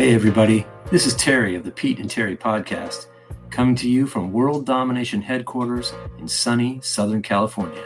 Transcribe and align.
Hey, 0.00 0.14
everybody. 0.14 0.66
This 0.90 1.04
is 1.04 1.14
Terry 1.14 1.54
of 1.56 1.62
the 1.62 1.70
Pete 1.70 1.98
and 1.98 2.08
Terry 2.08 2.34
podcast, 2.34 3.08
coming 3.50 3.74
to 3.74 3.86
you 3.86 4.06
from 4.06 4.32
World 4.32 4.64
Domination 4.64 5.20
headquarters 5.20 5.92
in 6.18 6.26
sunny 6.26 6.80
Southern 6.80 7.20
California. 7.20 7.84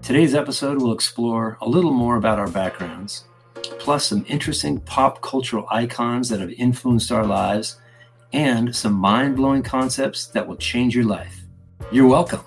Today's 0.00 0.34
episode 0.34 0.80
will 0.80 0.94
explore 0.94 1.58
a 1.60 1.68
little 1.68 1.92
more 1.92 2.16
about 2.16 2.38
our 2.38 2.48
backgrounds, 2.48 3.24
plus 3.78 4.06
some 4.06 4.24
interesting 4.28 4.80
pop 4.80 5.20
cultural 5.20 5.66
icons 5.70 6.30
that 6.30 6.40
have 6.40 6.52
influenced 6.52 7.12
our 7.12 7.26
lives, 7.26 7.78
and 8.32 8.74
some 8.74 8.94
mind 8.94 9.36
blowing 9.36 9.62
concepts 9.62 10.28
that 10.28 10.48
will 10.48 10.56
change 10.56 10.96
your 10.96 11.04
life. 11.04 11.42
You're 11.92 12.08
welcome. 12.08 12.40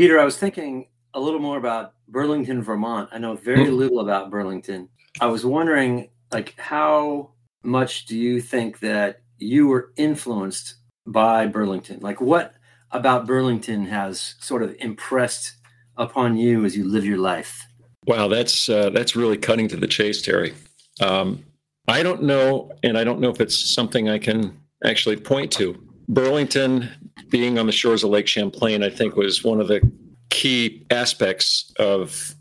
Peter, 0.00 0.18
I 0.18 0.24
was 0.24 0.38
thinking 0.38 0.86
a 1.12 1.20
little 1.20 1.40
more 1.40 1.58
about 1.58 1.92
Burlington, 2.08 2.62
Vermont. 2.62 3.10
I 3.12 3.18
know 3.18 3.34
very 3.34 3.66
Hmm. 3.66 3.76
little 3.76 4.00
about 4.00 4.30
Burlington. 4.30 4.88
I 5.20 5.26
was 5.26 5.44
wondering, 5.44 6.08
like, 6.32 6.54
how 6.56 7.32
much 7.62 8.06
do 8.06 8.16
you 8.16 8.40
think 8.40 8.78
that 8.78 9.20
you 9.36 9.66
were 9.66 9.92
influenced 9.98 10.76
by 11.06 11.46
Burlington? 11.46 12.00
Like, 12.00 12.18
what 12.18 12.54
about 12.90 13.26
Burlington 13.26 13.84
has 13.88 14.36
sort 14.40 14.62
of 14.62 14.74
impressed 14.78 15.52
upon 15.98 16.38
you 16.38 16.64
as 16.64 16.74
you 16.74 16.88
live 16.88 17.04
your 17.04 17.18
life? 17.18 17.66
Wow, 18.06 18.28
that's 18.28 18.70
uh, 18.70 18.88
that's 18.88 19.14
really 19.14 19.36
cutting 19.36 19.68
to 19.68 19.76
the 19.76 19.86
chase, 19.86 20.22
Terry. 20.22 20.54
Um, 21.02 21.44
I 21.88 22.02
don't 22.02 22.22
know, 22.22 22.72
and 22.82 22.96
I 22.96 23.04
don't 23.04 23.20
know 23.20 23.28
if 23.28 23.38
it's 23.38 23.74
something 23.74 24.08
I 24.08 24.18
can 24.18 24.58
actually 24.82 25.16
point 25.16 25.52
to. 25.58 25.78
Burlington, 26.10 26.88
being 27.28 27.56
on 27.56 27.66
the 27.66 27.72
shores 27.72 28.02
of 28.02 28.10
Lake 28.10 28.26
Champlain, 28.26 28.82
I 28.82 28.90
think 28.90 29.14
was 29.14 29.44
one 29.44 29.60
of 29.60 29.68
the 29.68 29.80
key 30.28 30.84
aspects 30.90 31.72
of 31.78 32.34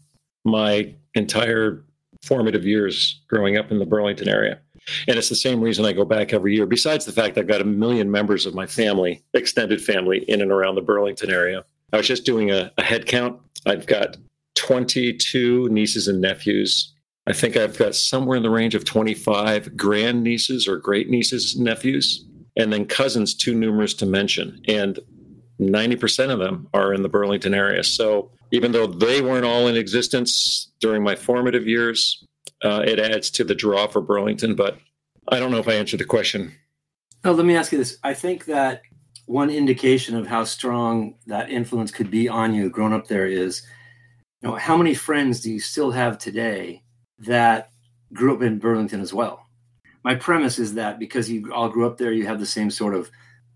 my 0.43 0.93
entire 1.13 1.85
formative 2.23 2.65
years 2.65 3.21
growing 3.29 3.57
up 3.57 3.71
in 3.71 3.77
the 3.77 3.85
Burlington 3.85 4.27
area. 4.27 4.59
And 5.07 5.17
it's 5.17 5.29
the 5.29 5.35
same 5.35 5.61
reason 5.61 5.85
I 5.85 5.93
go 5.93 6.03
back 6.03 6.33
every 6.33 6.55
year, 6.55 6.65
besides 6.65 7.05
the 7.05 7.11
fact 7.11 7.37
I've 7.37 7.47
got 7.47 7.61
a 7.61 7.65
million 7.65 8.09
members 8.09 8.47
of 8.47 8.55
my 8.55 8.65
family, 8.65 9.21
extended 9.35 9.83
family, 9.83 10.19
in 10.27 10.41
and 10.41 10.51
around 10.51 10.73
the 10.73 10.81
Burlington 10.81 11.29
area. 11.29 11.63
I 11.93 11.97
was 11.97 12.07
just 12.07 12.25
doing 12.25 12.49
a, 12.49 12.71
a 12.79 12.83
head 12.83 13.05
count. 13.05 13.39
I've 13.67 13.85
got 13.85 14.17
22 14.55 15.69
nieces 15.69 16.07
and 16.07 16.19
nephews. 16.19 16.91
I 17.27 17.33
think 17.33 17.55
I've 17.55 17.77
got 17.77 17.93
somewhere 17.93 18.35
in 18.35 18.43
the 18.43 18.49
range 18.49 18.73
of 18.73 18.83
25 18.83 19.77
grand 19.77 20.23
nieces 20.23 20.67
or 20.67 20.77
great 20.77 21.07
nieces 21.07 21.53
and 21.53 21.65
nephews, 21.65 22.25
and 22.57 22.71
then 22.71 22.85
cousins 22.85 23.33
too 23.33 23.53
numerous 23.53 23.93
to 23.95 24.05
mention. 24.05 24.61
And 24.67 24.99
90% 25.59 26.31
of 26.31 26.39
them 26.39 26.67
are 26.73 26.93
in 26.93 27.01
the 27.01 27.09
Burlington 27.09 27.53
area. 27.53 27.83
So 27.83 28.31
even 28.51 28.71
though 28.71 28.87
they 28.87 29.21
weren't 29.21 29.45
all 29.45 29.67
in 29.67 29.75
existence 29.75 30.71
during 30.79 31.03
my 31.03 31.15
formative 31.15 31.67
years, 31.67 32.23
uh, 32.63 32.83
it 32.85 32.99
adds 32.99 33.29
to 33.31 33.43
the 33.43 33.55
draw 33.55 33.87
for 33.87 34.01
Burlington. 34.01 34.55
But 34.55 34.77
I 35.29 35.39
don't 35.39 35.51
know 35.51 35.59
if 35.59 35.67
I 35.67 35.73
answered 35.73 35.99
the 35.99 36.05
question. 36.05 36.53
No, 37.23 37.33
let 37.33 37.45
me 37.45 37.55
ask 37.55 37.71
you 37.71 37.77
this. 37.77 37.97
I 38.03 38.13
think 38.13 38.45
that 38.45 38.81
one 39.25 39.49
indication 39.49 40.15
of 40.15 40.25
how 40.25 40.43
strong 40.43 41.15
that 41.27 41.49
influence 41.49 41.91
could 41.91 42.09
be 42.09 42.27
on 42.27 42.53
you 42.53 42.69
growing 42.69 42.93
up 42.93 43.07
there 43.07 43.27
is, 43.27 43.61
you 44.41 44.49
know, 44.49 44.55
how 44.55 44.77
many 44.77 44.93
friends 44.93 45.41
do 45.41 45.51
you 45.51 45.59
still 45.59 45.91
have 45.91 46.17
today 46.17 46.81
that 47.19 47.69
grew 48.13 48.33
up 48.33 48.41
in 48.41 48.57
Burlington 48.57 49.01
as 49.01 49.13
well? 49.13 49.48
My 50.03 50.15
premise 50.15 50.59
is 50.59 50.75
that 50.75 50.99
because 50.99 51.29
you 51.29 51.53
all 51.53 51.69
grew 51.69 51.85
up 51.85 51.97
there, 51.97 52.11
you 52.11 52.25
have 52.27 52.39
the 52.39 52.45
same 52.45 52.71
sort 52.71 52.95
of 52.95 53.09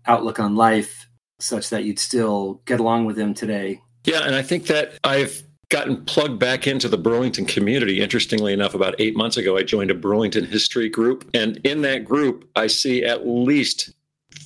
outlook 0.06 0.38
on 0.38 0.56
life, 0.56 1.08
such 1.38 1.70
that 1.70 1.84
you'd 1.84 1.98
still 1.98 2.60
get 2.66 2.80
along 2.80 3.06
with 3.06 3.16
them 3.16 3.34
today. 3.34 3.80
Yeah, 4.04 4.20
and 4.20 4.34
I 4.34 4.42
think 4.42 4.66
that 4.66 4.98
I've 5.04 5.42
gotten 5.70 6.04
plugged 6.04 6.38
back 6.38 6.66
into 6.66 6.88
the 6.88 6.98
Burlington 6.98 7.46
community. 7.46 8.00
Interestingly 8.00 8.52
enough, 8.52 8.74
about 8.74 8.94
eight 8.98 9.16
months 9.16 9.36
ago, 9.36 9.56
I 9.56 9.62
joined 9.62 9.90
a 9.90 9.94
Burlington 9.94 10.44
history 10.44 10.88
group. 10.88 11.28
And 11.34 11.56
in 11.64 11.82
that 11.82 12.04
group, 12.04 12.48
I 12.54 12.66
see 12.66 13.04
at 13.04 13.26
least 13.26 13.92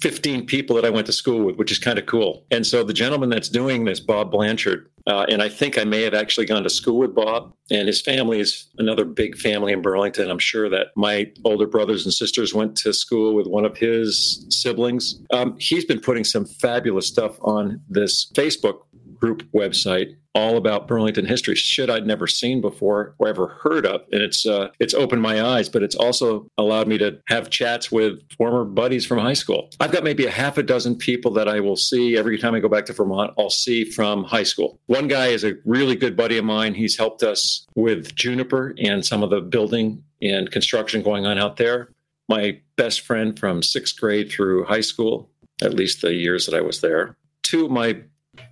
15 0.01 0.47
people 0.47 0.77
that 0.77 0.85
I 0.85 0.91
went 0.91 1.07
to 1.07 1.13
school 1.13 1.45
with, 1.45 1.57
which 1.57 1.73
is 1.73 1.79
kind 1.79 1.99
of 1.99 2.07
cool. 2.07 2.45
And 2.51 2.67
so 2.67 2.85
the 2.85 2.93
gentleman 2.93 3.31
that's 3.31 3.49
doing 3.49 3.85
this, 3.85 4.01
Bob 4.01 4.31
Blanchard, 4.31 4.89
uh, 5.09 5.25
and 5.31 5.43
I 5.43 5.49
think 5.49 5.79
I 5.79 5.85
may 5.85 6.03
have 6.03 6.13
actually 6.13 6.45
gone 6.45 6.63
to 6.63 6.71
school 6.71 6.99
with 6.99 7.15
Bob, 7.15 7.53
and 7.71 7.89
his 7.89 8.01
family 8.01 8.41
is 8.41 8.69
another 8.77 9.07
big 9.07 9.39
family 9.39 9.73
in 9.73 9.81
Burlington. 9.81 10.31
I'm 10.31 10.39
sure 10.39 10.69
that 10.69 10.89
my 10.97 11.33
older 11.45 11.67
brothers 11.67 12.05
and 12.05 12.13
sisters 12.13 12.53
went 12.53 12.77
to 12.79 12.93
school 12.93 13.35
with 13.35 13.47
one 13.47 13.65
of 13.65 13.77
his 13.77 14.47
siblings. 14.51 15.19
Um, 15.33 15.57
he's 15.59 15.87
been 15.87 16.01
putting 16.01 16.25
some 16.25 16.45
fabulous 16.45 17.07
stuff 17.07 17.39
on 17.41 17.81
this 17.89 18.31
Facebook 18.35 18.83
group 19.21 19.43
website 19.53 20.17
all 20.39 20.57
about 20.57 20.87
Burlington 20.87 21.27
history, 21.27 21.57
shit 21.57 21.91
I'd 21.91 22.07
never 22.07 22.27
seen 22.27 22.61
before 22.61 23.15
or 23.19 23.29
ever 23.29 23.49
heard 23.49 23.85
of. 23.85 24.03
And 24.13 24.23
it's 24.23 24.47
uh, 24.47 24.69
it's 24.79 24.95
opened 24.95 25.21
my 25.21 25.43
eyes, 25.43 25.69
but 25.69 25.83
it's 25.83 25.97
also 25.97 26.47
allowed 26.59 26.87
me 26.87 26.97
to 26.99 27.19
have 27.27 27.51
chats 27.51 27.91
with 27.91 28.21
former 28.37 28.65
buddies 28.65 29.05
from 29.05 29.19
high 29.19 29.33
school. 29.33 29.71
I've 29.81 29.91
got 29.91 30.05
maybe 30.05 30.27
a 30.27 30.31
half 30.31 30.57
a 30.57 30.63
dozen 30.63 30.97
people 30.97 31.33
that 31.33 31.49
I 31.49 31.59
will 31.61 31.77
see 31.77 32.17
every 32.17 32.39
time 32.39 32.55
I 32.55 32.61
go 32.61 32.69
back 32.69 32.87
to 32.87 32.93
Vermont. 32.93 33.35
I'll 33.37 33.51
see 33.51 33.85
from 33.85 34.23
high 34.23 34.45
school. 34.45 34.79
One 34.87 35.09
guy 35.09 35.29
is 35.29 35.45
a 35.45 35.55
really 35.65 35.97
good 35.97 36.17
buddy 36.17 36.39
of 36.39 36.45
mine. 36.45 36.75
He's 36.75 36.97
helped 36.97 37.23
us 37.23 37.67
with 37.75 38.15
Juniper 38.15 38.75
and 38.79 39.05
some 39.05 39.23
of 39.23 39.31
the 39.31 39.41
building 39.41 40.05
and 40.23 40.51
construction 40.51 41.03
going 41.03 41.27
on 41.27 41.39
out 41.39 41.57
there. 41.57 41.91
My 42.29 42.61
best 42.77 43.01
friend 43.01 43.39
from 43.39 43.63
sixth 43.63 43.99
grade 43.99 44.31
through 44.31 44.67
high 44.67 44.83
school, 44.83 45.31
at 45.63 45.75
least 45.75 46.03
the 46.03 46.13
years 46.13 46.47
that 46.47 46.55
I 46.55 46.61
was 46.61 46.81
there. 46.81 47.17
Two 47.43 47.65
of 47.65 47.71
my 47.71 48.03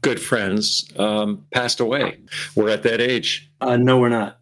good 0.02 0.20
friends 0.20 0.91
um, 0.97 1.44
passed 1.52 1.80
away. 1.80 2.19
We're 2.54 2.70
at 2.70 2.82
that 2.84 3.00
age. 3.00 3.50
Uh, 3.60 3.76
no, 3.76 3.98
we're 3.98 4.08
not. 4.08 4.38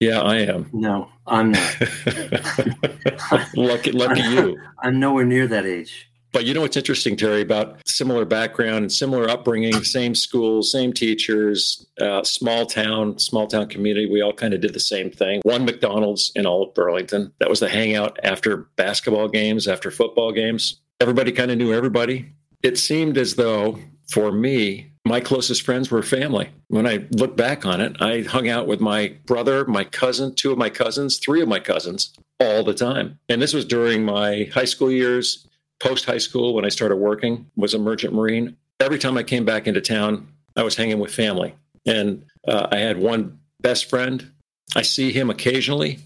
Yeah, 0.00 0.20
I 0.20 0.38
am. 0.38 0.68
No, 0.72 1.08
I'm 1.26 1.52
not. 1.52 1.80
lucky, 3.56 3.92
lucky 3.92 4.22
you. 4.22 4.58
I'm 4.82 4.98
nowhere 4.98 5.24
near 5.24 5.46
that 5.46 5.64
age. 5.64 6.08
But 6.32 6.46
you 6.46 6.54
know 6.54 6.62
what's 6.62 6.78
interesting, 6.78 7.14
Terry, 7.14 7.42
about 7.42 7.86
similar 7.86 8.24
background 8.24 8.78
and 8.78 8.90
similar 8.90 9.28
upbringing, 9.28 9.84
same 9.84 10.14
school, 10.14 10.62
same 10.62 10.92
teachers, 10.94 11.86
uh, 12.00 12.24
small 12.24 12.64
town, 12.64 13.18
small 13.18 13.46
town 13.46 13.68
community. 13.68 14.10
We 14.10 14.22
all 14.22 14.32
kind 14.32 14.54
of 14.54 14.62
did 14.62 14.72
the 14.72 14.80
same 14.80 15.10
thing. 15.10 15.40
One 15.44 15.66
McDonald's 15.66 16.32
in 16.34 16.46
all 16.46 16.62
of 16.62 16.74
Burlington. 16.74 17.32
That 17.38 17.50
was 17.50 17.60
the 17.60 17.68
hangout 17.68 18.18
after 18.24 18.68
basketball 18.76 19.28
games, 19.28 19.68
after 19.68 19.90
football 19.90 20.32
games. 20.32 20.80
Everybody 21.00 21.32
kind 21.32 21.50
of 21.50 21.58
knew 21.58 21.72
everybody. 21.72 22.32
It 22.62 22.78
seemed 22.78 23.18
as 23.18 23.34
though 23.34 23.78
for 24.08 24.32
me, 24.32 24.92
my 25.04 25.20
closest 25.20 25.62
friends 25.62 25.90
were 25.90 26.02
family. 26.02 26.50
When 26.68 26.86
I 26.86 27.06
look 27.10 27.36
back 27.36 27.66
on 27.66 27.80
it, 27.80 27.96
I 28.00 28.22
hung 28.22 28.48
out 28.48 28.66
with 28.66 28.80
my 28.80 29.14
brother, 29.26 29.64
my 29.66 29.84
cousin, 29.84 30.34
two 30.34 30.52
of 30.52 30.58
my 30.58 30.70
cousins, 30.70 31.18
three 31.18 31.42
of 31.42 31.48
my 31.48 31.58
cousins 31.58 32.14
all 32.38 32.62
the 32.62 32.74
time. 32.74 33.18
And 33.28 33.42
this 33.42 33.52
was 33.52 33.64
during 33.64 34.04
my 34.04 34.48
high 34.54 34.64
school 34.64 34.90
years, 34.90 35.46
post 35.80 36.04
high 36.04 36.18
school 36.18 36.54
when 36.54 36.64
I 36.64 36.68
started 36.68 36.96
working, 36.96 37.46
was 37.56 37.74
a 37.74 37.78
merchant 37.78 38.14
marine. 38.14 38.56
Every 38.80 38.98
time 38.98 39.18
I 39.18 39.22
came 39.22 39.44
back 39.44 39.66
into 39.66 39.80
town, 39.80 40.28
I 40.56 40.62
was 40.62 40.76
hanging 40.76 41.00
with 41.00 41.12
family. 41.12 41.54
And 41.84 42.24
uh, 42.46 42.68
I 42.70 42.76
had 42.76 42.98
one 42.98 43.38
best 43.60 43.90
friend. 43.90 44.30
I 44.76 44.82
see 44.82 45.12
him 45.12 45.30
occasionally, 45.30 45.98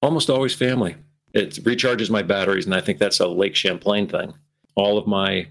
almost 0.00 0.30
always 0.30 0.54
family. 0.54 0.96
It 1.32 1.54
recharges 1.64 2.10
my 2.10 2.22
batteries, 2.22 2.66
and 2.66 2.74
I 2.74 2.80
think 2.80 2.98
that's 2.98 3.18
a 3.18 3.26
Lake 3.26 3.56
Champlain 3.56 4.06
thing. 4.06 4.32
All 4.76 4.96
of 4.96 5.08
my 5.08 5.48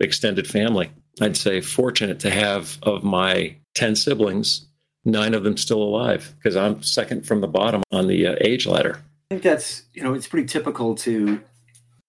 extended 0.00 0.46
family 0.46 0.90
I'd 1.20 1.36
say 1.36 1.60
fortunate 1.60 2.20
to 2.20 2.30
have 2.30 2.78
of 2.82 3.04
my 3.04 3.56
10 3.74 3.96
siblings, 3.96 4.66
nine 5.04 5.34
of 5.34 5.44
them 5.44 5.56
still 5.56 5.82
alive 5.82 6.34
because 6.38 6.56
I'm 6.56 6.82
second 6.82 7.26
from 7.26 7.40
the 7.40 7.48
bottom 7.48 7.82
on 7.92 8.08
the 8.08 8.26
uh, 8.26 8.36
age 8.40 8.66
ladder. 8.66 9.00
I 9.30 9.34
think 9.34 9.42
that's, 9.42 9.84
you 9.94 10.02
know, 10.02 10.14
it's 10.14 10.26
pretty 10.26 10.46
typical 10.46 10.94
to, 10.96 11.40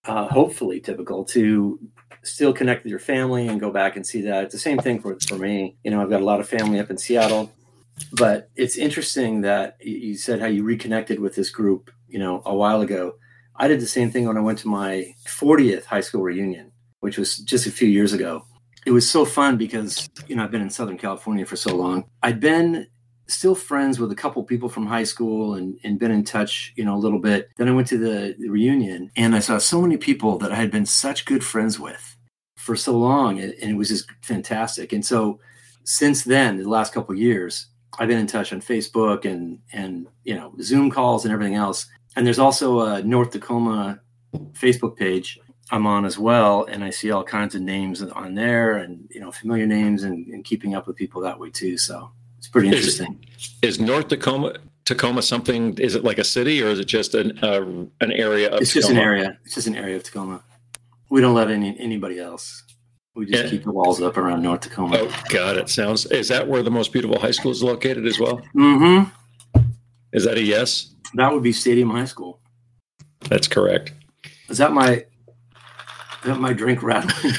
uh, 0.06 0.28
hopefully 0.28 0.80
typical 0.80 1.24
to 1.26 1.80
still 2.24 2.54
connect 2.54 2.84
with 2.84 2.90
your 2.90 3.00
family 3.00 3.48
and 3.48 3.60
go 3.60 3.72
back 3.72 3.96
and 3.96 4.06
see 4.06 4.22
that. 4.22 4.44
It's 4.46 4.54
the 4.54 4.60
same 4.60 4.80
thing 4.80 5.00
for, 5.00 5.18
for 5.28 5.38
me. 5.38 5.75
You 5.84 5.92
know, 5.92 6.01
I've 6.01 6.10
got 6.10 6.22
a 6.22 6.25
lot 6.25 6.40
of 6.40 6.48
family 6.50 6.80
up 6.80 6.90
in 6.90 6.98
Seattle, 6.98 7.51
but 8.12 8.50
it's 8.56 8.78
interesting 8.78 9.42
that 9.42 9.78
you- 9.81 9.98
you 9.98 10.18
said 10.18 10.40
how 10.40 10.48
you 10.48 10.63
reconnected 10.63 11.19
with 11.19 11.36
this 11.36 11.50
group, 11.50 11.92
you 12.08 12.18
know, 12.19 12.42
a 12.46 12.56
while 12.56 12.81
ago. 12.81 13.16
I 13.56 13.68
did 13.68 13.80
the 13.80 13.88
same 13.88 14.12
thing 14.12 14.25
when 14.28 14.38
I 14.38 14.42
went 14.42 14.60
to 14.60 14.68
my 14.68 15.13
40th 15.28 15.86
high 15.86 16.01
school 16.01 16.22
reunion, 16.24 16.72
which 17.00 17.18
was 17.18 17.38
just 17.38 17.68
a 17.68 17.72
few 17.72 17.88
years 17.88 18.12
ago. 18.12 18.44
It 18.86 18.92
was 18.92 19.10
so 19.10 19.26
fun 19.26 19.58
because, 19.58 20.10
you 20.28 20.36
know, 20.36 20.44
I've 20.44 20.52
been 20.52 20.62
in 20.62 20.70
Southern 20.70 20.98
California 20.98 21.46
for 21.46 21.56
so 21.56 21.76
long. 21.76 22.06
I'd 22.22 22.40
been 22.40 22.88
still 23.28 23.56
friends 23.56 24.00
with 24.00 24.12
a 24.12 24.16
couple 24.16 24.44
people 24.44 24.70
from 24.70 24.86
high 24.86 25.04
school 25.04 25.56
and, 25.56 25.80
and 25.84 25.98
been 25.98 26.12
in 26.12 26.24
touch, 26.24 26.72
you 26.76 26.86
know, 26.86 26.96
a 26.96 26.98
little 26.98 27.20
bit. 27.20 27.50
Then 27.58 27.68
I 27.68 27.72
went 27.72 27.88
to 27.88 27.98
the, 27.98 28.36
reunion 28.48 29.10
and 29.16 29.36
I 29.36 29.40
saw 29.40 29.58
so 29.58 29.82
many 29.82 29.98
people 29.98 30.38
that 30.38 30.52
I 30.52 30.56
had 30.56 30.72
been 30.72 30.86
such 30.86 31.26
good 31.26 31.44
friends 31.44 31.80
with 31.80 32.16
for 32.58 32.76
so 32.76 32.98
long. 32.98 33.40
And, 33.40 33.54
and 33.62 33.72
it 33.72 33.76
was 33.76 33.90
just 33.90 34.08
fantastic. 34.22 34.94
And 34.94 35.04
so 35.04 35.40
since 35.84 36.24
then, 36.24 36.58
the 36.58 36.70
last 36.70 36.94
couple 36.94 37.16
years, 37.16 37.68
I've 37.98 38.08
been 38.08 38.20
in 38.20 38.28
touch 38.28 38.54
on 38.54 38.62
Facebook 38.62 39.26
and, 39.26 39.60
and, 39.74 40.08
you 40.24 40.36
know, 40.36 40.54
Zoom 40.62 40.92
calls 40.92 41.26
and 41.26 41.34
everything 41.34 41.56
else. 41.56 41.88
And 42.16 42.26
there's 42.26 42.40
also 42.40 42.82
a 42.82 43.02
North 43.02 43.32
Tacoma 43.32 44.00
Facebook 44.54 44.96
page. 44.96 45.40
I'm 45.71 45.88
on 45.88 46.06
as 46.06 46.17
well, 46.19 46.65
and 46.65 46.83
I 46.83 46.91
see 46.91 47.12
all 47.12 47.23
kinds 47.23 47.56
of 47.56 47.62
names 47.62 48.01
on 48.01 48.35
there, 48.35 48.77
and 48.77 49.07
you 49.09 49.19
know, 49.19 49.31
familiar 49.31 49.65
names, 49.65 50.03
and, 50.03 50.27
and 50.27 50.44
keeping 50.44 50.75
up 50.75 50.85
with 50.88 50.95
people 50.95 51.21
that 51.21 51.39
way 51.39 51.50
too. 51.50 51.77
So 51.77 52.12
it's 52.38 52.47
pretty 52.47 52.67
interesting. 52.67 53.25
Is, 53.38 53.56
is 53.62 53.79
North 53.79 54.07
Tacoma 54.09 54.57
Tacoma 54.85 55.23
something? 55.23 55.75
Is 55.79 55.95
it 55.95 56.03
like 56.03 56.19
a 56.19 56.23
city, 56.23 56.62
or 56.62 56.67
is 56.67 56.79
it 56.79 56.85
just 56.85 57.15
an 57.15 57.39
uh, 57.44 57.62
an 58.01 58.12
area 58.12 58.50
of? 58.51 58.62
It's 58.62 58.71
Tacoma? 58.73 58.81
just 58.81 58.89
an 58.91 58.97
area. 58.97 59.38
It's 59.44 59.56
just 59.56 59.67
an 59.67 59.75
area 59.75 59.95
of 59.95 60.03
Tacoma. 60.03 60.44
We 61.09 61.21
don't 61.21 61.33
let 61.35 61.50
any 61.50 61.77
anybody 61.79 62.19
else. 62.19 62.63
We 63.15 63.25
just 63.25 63.45
Yeah. 63.45 63.50
keep 63.50 63.63
the 63.63 63.71
walls 63.71 64.01
up 64.01 64.17
around 64.17 64.44
North 64.44 64.62
Tacoma. 64.62 64.97
Oh, 65.00 65.23
God! 65.29 65.57
It 65.57 65.69
sounds. 65.69 66.06
Is 66.07 66.27
that 66.27 66.47
where 66.47 66.62
the 66.62 66.69
most 66.71 66.91
beautiful 66.91 67.17
high 67.17 67.31
school 67.31 67.51
is 67.51 67.63
located 67.63 68.06
as 68.06 68.19
well? 68.19 68.41
Mm-hmm. 68.53 69.09
Is 70.13 70.25
that 70.25 70.38
a 70.38 70.41
yes? 70.41 70.94
That 71.15 71.31
would 71.33 71.41
be 71.41 71.53
Stadium 71.53 71.89
High 71.89 72.06
School. 72.06 72.39
That's 73.29 73.47
correct. 73.47 73.94
Is 74.50 74.59
that 74.59 74.71
my? 74.71 75.06
That 76.25 76.39
my 76.39 76.54
drink 76.54 76.81
rattling? 76.81 77.13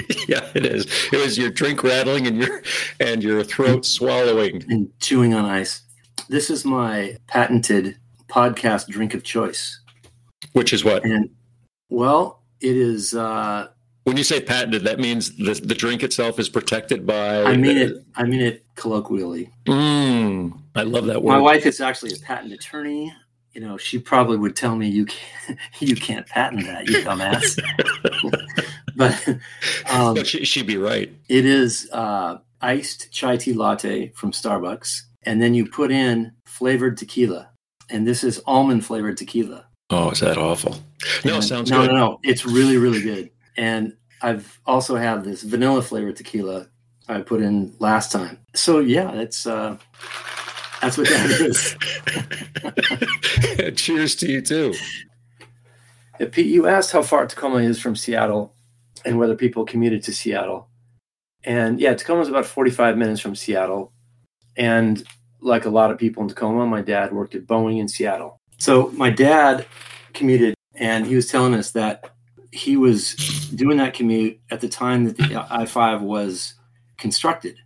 yeah, 0.26 0.48
it 0.54 0.64
is. 0.64 0.86
It 1.12 1.20
was 1.20 1.36
your 1.36 1.50
drink 1.50 1.82
rattling 1.82 2.26
and 2.26 2.38
your 2.38 2.62
and 2.98 3.22
your 3.22 3.44
throat 3.44 3.84
swallowing. 3.84 4.64
and 4.70 4.90
chewing 5.00 5.34
on 5.34 5.44
ice. 5.44 5.82
This 6.30 6.48
is 6.48 6.64
my 6.64 7.18
patented 7.26 7.98
podcast 8.28 8.88
drink 8.88 9.12
of 9.12 9.22
choice. 9.22 9.78
Which 10.52 10.72
is 10.72 10.82
what? 10.82 11.04
And 11.04 11.28
well, 11.90 12.40
it 12.62 12.74
is 12.74 13.14
uh 13.14 13.68
When 14.04 14.16
you 14.16 14.24
say 14.24 14.40
patented, 14.40 14.82
that 14.84 14.98
means 14.98 15.36
the 15.36 15.52
the 15.52 15.74
drink 15.74 16.02
itself 16.02 16.38
is 16.38 16.48
protected 16.48 17.06
by. 17.06 17.42
I 17.42 17.54
mean 17.54 17.76
it 17.76 18.02
I 18.16 18.24
mean 18.24 18.40
it 18.40 18.64
colloquially. 18.76 19.50
Mm, 19.66 20.58
I 20.74 20.84
love 20.84 21.04
that 21.04 21.22
word. 21.22 21.32
My 21.32 21.38
wife 21.38 21.66
is 21.66 21.82
actually 21.82 22.14
a 22.14 22.18
patent 22.18 22.54
attorney. 22.54 23.12
You 23.54 23.60
know, 23.60 23.76
she 23.76 23.98
probably 23.98 24.38
would 24.38 24.56
tell 24.56 24.76
me 24.76 24.88
you 24.88 25.06
can't 25.06 25.58
you 25.80 25.94
can't 25.96 26.26
patent 26.26 26.64
that, 26.66 26.88
you 26.88 26.98
dumbass. 27.02 27.58
but 28.96 29.28
um, 29.90 30.24
she, 30.24 30.44
she'd 30.44 30.66
be 30.66 30.76
right. 30.78 31.12
it 31.28 31.44
is 31.44 31.88
uh 31.92 32.38
iced 32.60 33.10
chai 33.12 33.36
tea 33.36 33.52
latte 33.52 34.08
from 34.14 34.30
Starbucks. 34.32 35.02
And 35.24 35.40
then 35.40 35.54
you 35.54 35.66
put 35.66 35.90
in 35.90 36.32
flavored 36.46 36.96
tequila. 36.96 37.50
And 37.90 38.06
this 38.06 38.24
is 38.24 38.40
almond 38.46 38.84
flavored 38.86 39.16
tequila. 39.18 39.66
Oh, 39.90 40.10
is 40.10 40.20
that 40.20 40.38
awful? 40.38 40.76
No, 41.24 41.34
And- 41.36 41.44
sounds 41.44 41.70
no, 41.70 41.82
good. 41.82 41.90
No, 41.92 41.96
no, 41.96 42.20
It's 42.24 42.44
really, 42.46 42.76
really 42.78 43.02
good. 43.02 43.30
And 43.56 43.92
I've 44.22 44.60
also 44.66 44.96
have 44.96 45.24
this 45.24 45.42
vanilla 45.42 45.82
flavored 45.82 46.16
tequila 46.16 46.68
I 47.08 47.20
put 47.20 47.40
in 47.42 47.74
last 47.80 48.10
time. 48.12 48.38
So 48.54 48.78
yeah, 48.78 49.12
it's. 49.12 49.46
uh 49.46 49.76
that's 50.82 50.98
what 50.98 51.08
that 51.08 51.30
is. 53.56 53.76
Cheers 53.80 54.16
to 54.16 54.30
you 54.30 54.42
too. 54.42 54.74
Yeah, 56.18 56.26
Pete, 56.30 56.46
you 56.46 56.66
asked 56.66 56.90
how 56.90 57.02
far 57.02 57.26
Tacoma 57.26 57.58
is 57.58 57.80
from 57.80 57.94
Seattle 57.94 58.54
and 59.04 59.18
whether 59.18 59.36
people 59.36 59.64
commuted 59.64 60.02
to 60.04 60.12
Seattle. 60.12 60.68
And 61.44 61.80
yeah, 61.80 61.94
Tacoma 61.94 62.22
is 62.22 62.28
about 62.28 62.46
45 62.46 62.98
minutes 62.98 63.20
from 63.20 63.34
Seattle. 63.36 63.92
And 64.56 65.02
like 65.40 65.64
a 65.64 65.70
lot 65.70 65.90
of 65.90 65.98
people 65.98 66.22
in 66.22 66.28
Tacoma, 66.28 66.66
my 66.66 66.82
dad 66.82 67.12
worked 67.12 67.34
at 67.34 67.46
Boeing 67.46 67.80
in 67.80 67.88
Seattle. 67.88 68.40
So 68.58 68.90
my 68.90 69.10
dad 69.10 69.66
commuted 70.12 70.54
and 70.74 71.06
he 71.06 71.14
was 71.14 71.28
telling 71.28 71.54
us 71.54 71.70
that 71.72 72.10
he 72.50 72.76
was 72.76 73.14
doing 73.54 73.78
that 73.78 73.94
commute 73.94 74.38
at 74.50 74.60
the 74.60 74.68
time 74.68 75.04
that 75.04 75.16
the 75.16 75.46
I 75.48 75.64
5 75.64 76.02
was 76.02 76.54
constructed. 76.98 77.56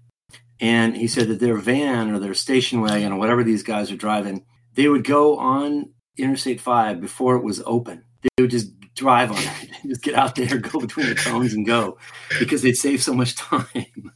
And 0.60 0.96
he 0.96 1.06
said 1.06 1.28
that 1.28 1.40
their 1.40 1.56
van 1.56 2.10
or 2.10 2.18
their 2.18 2.34
station 2.34 2.80
wagon 2.80 3.12
or 3.12 3.18
whatever 3.18 3.44
these 3.44 3.62
guys 3.62 3.90
are 3.90 3.96
driving, 3.96 4.44
they 4.74 4.88
would 4.88 5.04
go 5.04 5.36
on 5.36 5.90
Interstate 6.16 6.60
5 6.60 7.00
before 7.00 7.36
it 7.36 7.44
was 7.44 7.62
open. 7.66 8.04
They 8.22 8.42
would 8.42 8.50
just 8.50 8.72
drive 8.94 9.30
on 9.30 9.38
it, 9.38 9.70
just 9.86 10.02
get 10.02 10.14
out 10.14 10.34
there, 10.34 10.58
go 10.58 10.80
between 10.80 11.08
the 11.08 11.14
cones 11.14 11.52
and 11.52 11.66
go 11.66 11.98
because 12.38 12.62
they'd 12.62 12.76
save 12.76 13.02
so 13.02 13.12
much 13.12 13.36
time 13.36 13.66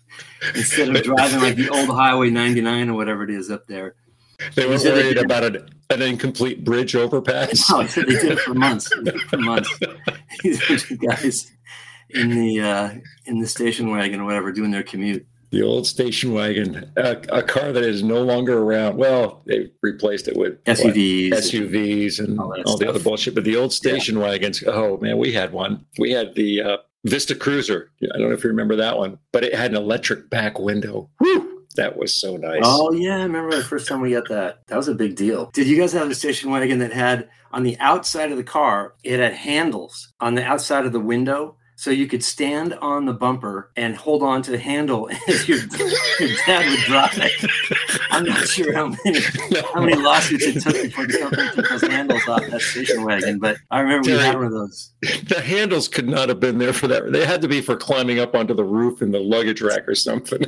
instead 0.54 0.94
of 0.94 1.02
driving 1.02 1.40
like 1.40 1.56
the 1.56 1.68
old 1.68 1.90
Highway 1.90 2.30
99 2.30 2.88
or 2.88 2.94
whatever 2.94 3.22
it 3.24 3.30
is 3.30 3.50
up 3.50 3.66
there. 3.66 3.94
They 4.54 4.66
were 4.66 4.78
said 4.78 4.96
they 4.96 5.02
worried 5.04 5.18
about 5.18 5.44
an, 5.44 5.68
an 5.90 6.00
incomplete 6.00 6.64
bridge 6.64 6.94
overpass. 6.96 7.70
No, 7.70 7.86
said 7.86 8.06
they 8.06 8.14
did 8.14 8.32
it 8.32 8.40
for 8.40 8.54
months. 8.54 8.90
It 9.04 9.20
for 9.28 9.36
months. 9.36 9.78
These 10.42 10.84
guys 10.96 11.52
in 12.08 12.30
the 12.30 12.60
uh, 12.60 12.90
in 13.26 13.40
the 13.40 13.46
station 13.46 13.90
wagon 13.90 14.20
or 14.20 14.24
whatever 14.24 14.50
doing 14.50 14.70
their 14.70 14.82
commute. 14.82 15.26
The 15.50 15.62
old 15.62 15.86
station 15.86 16.32
wagon, 16.32 16.92
a, 16.96 17.16
a 17.30 17.42
car 17.42 17.72
that 17.72 17.82
is 17.82 18.04
no 18.04 18.22
longer 18.22 18.58
around. 18.58 18.96
Well, 18.96 19.42
they 19.46 19.70
replaced 19.82 20.28
it 20.28 20.36
with 20.36 20.58
what, 20.64 20.76
SUVs. 20.76 21.30
SUVs 21.30 22.20
and 22.20 22.38
All 22.38 22.54
all, 22.66 22.76
the 22.76 22.88
other 22.88 23.00
bullshit. 23.00 23.34
But 23.34 23.44
the 23.44 23.56
old 23.56 23.72
station 23.72 24.20
wagons, 24.20 24.62
oh 24.66 24.98
man, 24.98 25.18
we 25.18 25.32
had 25.32 25.52
one. 25.52 25.84
We 25.98 26.12
had 26.12 26.36
the 26.36 26.62
uh, 26.62 26.76
Vista 27.04 27.34
Cruiser. 27.34 27.90
I 28.02 28.18
don't 28.18 28.28
know 28.28 28.34
if 28.34 28.44
you 28.44 28.50
remember 28.50 28.76
that 28.76 28.96
one, 28.96 29.18
but 29.32 29.42
it 29.42 29.54
had 29.54 29.72
an 29.72 29.76
electric 29.76 30.30
back 30.30 30.58
window. 30.58 31.10
Whew, 31.18 31.64
that 31.76 31.96
was 31.96 32.14
so 32.14 32.36
nice. 32.36 32.62
Oh 32.64 32.92
yeah, 32.92 33.18
I 33.18 33.22
remember 33.22 33.56
the 33.56 33.64
first 33.64 33.88
time 33.88 34.00
we 34.00 34.12
got 34.12 34.28
that. 34.28 34.66
That 34.68 34.76
was 34.76 34.88
a 34.88 34.94
big 34.94 35.16
deal. 35.16 35.50
Did 35.52 35.66
you 35.66 35.76
guys 35.76 35.92
have 35.92 36.10
a 36.10 36.14
station 36.14 36.50
wagon 36.50 36.78
that 36.80 36.92
had 36.92 37.28
on 37.52 37.62
the 37.62 37.78
outside 37.78 38.30
of 38.30 38.36
the 38.36 38.44
car, 38.44 38.94
it 39.02 39.18
had 39.18 39.32
handles 39.32 40.12
on 40.20 40.34
the 40.34 40.44
outside 40.44 40.86
of 40.86 40.92
the 40.92 41.00
window? 41.00 41.56
So 41.80 41.90
you 41.90 42.08
could 42.08 42.22
stand 42.22 42.74
on 42.82 43.06
the 43.06 43.14
bumper 43.14 43.70
and 43.74 43.96
hold 43.96 44.22
on 44.22 44.42
to 44.42 44.50
the 44.50 44.58
handle 44.58 45.08
as 45.28 45.48
your, 45.48 45.60
your 46.20 46.36
dad 46.44 46.68
would 46.68 46.80
drive 46.80 47.16
it. 47.16 47.50
I'm 48.10 48.24
not 48.24 48.46
sure 48.46 48.74
how 48.74 48.88
many 49.02 49.20
how 49.72 49.80
many 49.80 49.96
lawsuits 49.96 50.44
it 50.44 50.60
took 50.60 50.74
before 50.74 51.06
the 51.06 51.18
company 51.18 51.48
took 51.54 51.70
those 51.70 51.80
handles 51.80 52.28
off 52.28 52.46
that 52.48 52.60
station 52.60 53.02
wagon, 53.02 53.38
but 53.38 53.56
I 53.70 53.80
remember 53.80 54.10
we 54.10 54.18
had 54.18 54.34
one 54.34 54.44
of 54.44 54.52
those. 54.52 54.92
the 55.00 55.40
handles 55.40 55.88
could 55.88 56.06
not 56.06 56.28
have 56.28 56.38
been 56.38 56.58
there 56.58 56.74
for 56.74 56.86
that. 56.86 57.12
They 57.12 57.24
had 57.24 57.40
to 57.40 57.48
be 57.48 57.62
for 57.62 57.76
climbing 57.76 58.18
up 58.18 58.34
onto 58.34 58.52
the 58.52 58.62
roof 58.62 59.00
in 59.00 59.10
the 59.10 59.20
luggage 59.20 59.62
rack 59.62 59.88
or 59.88 59.94
something. 59.94 60.44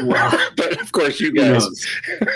Wow. 0.00 0.32
but 0.56 0.80
of 0.80 0.90
course, 0.90 1.20
you 1.20 1.32
guys. 1.32 1.64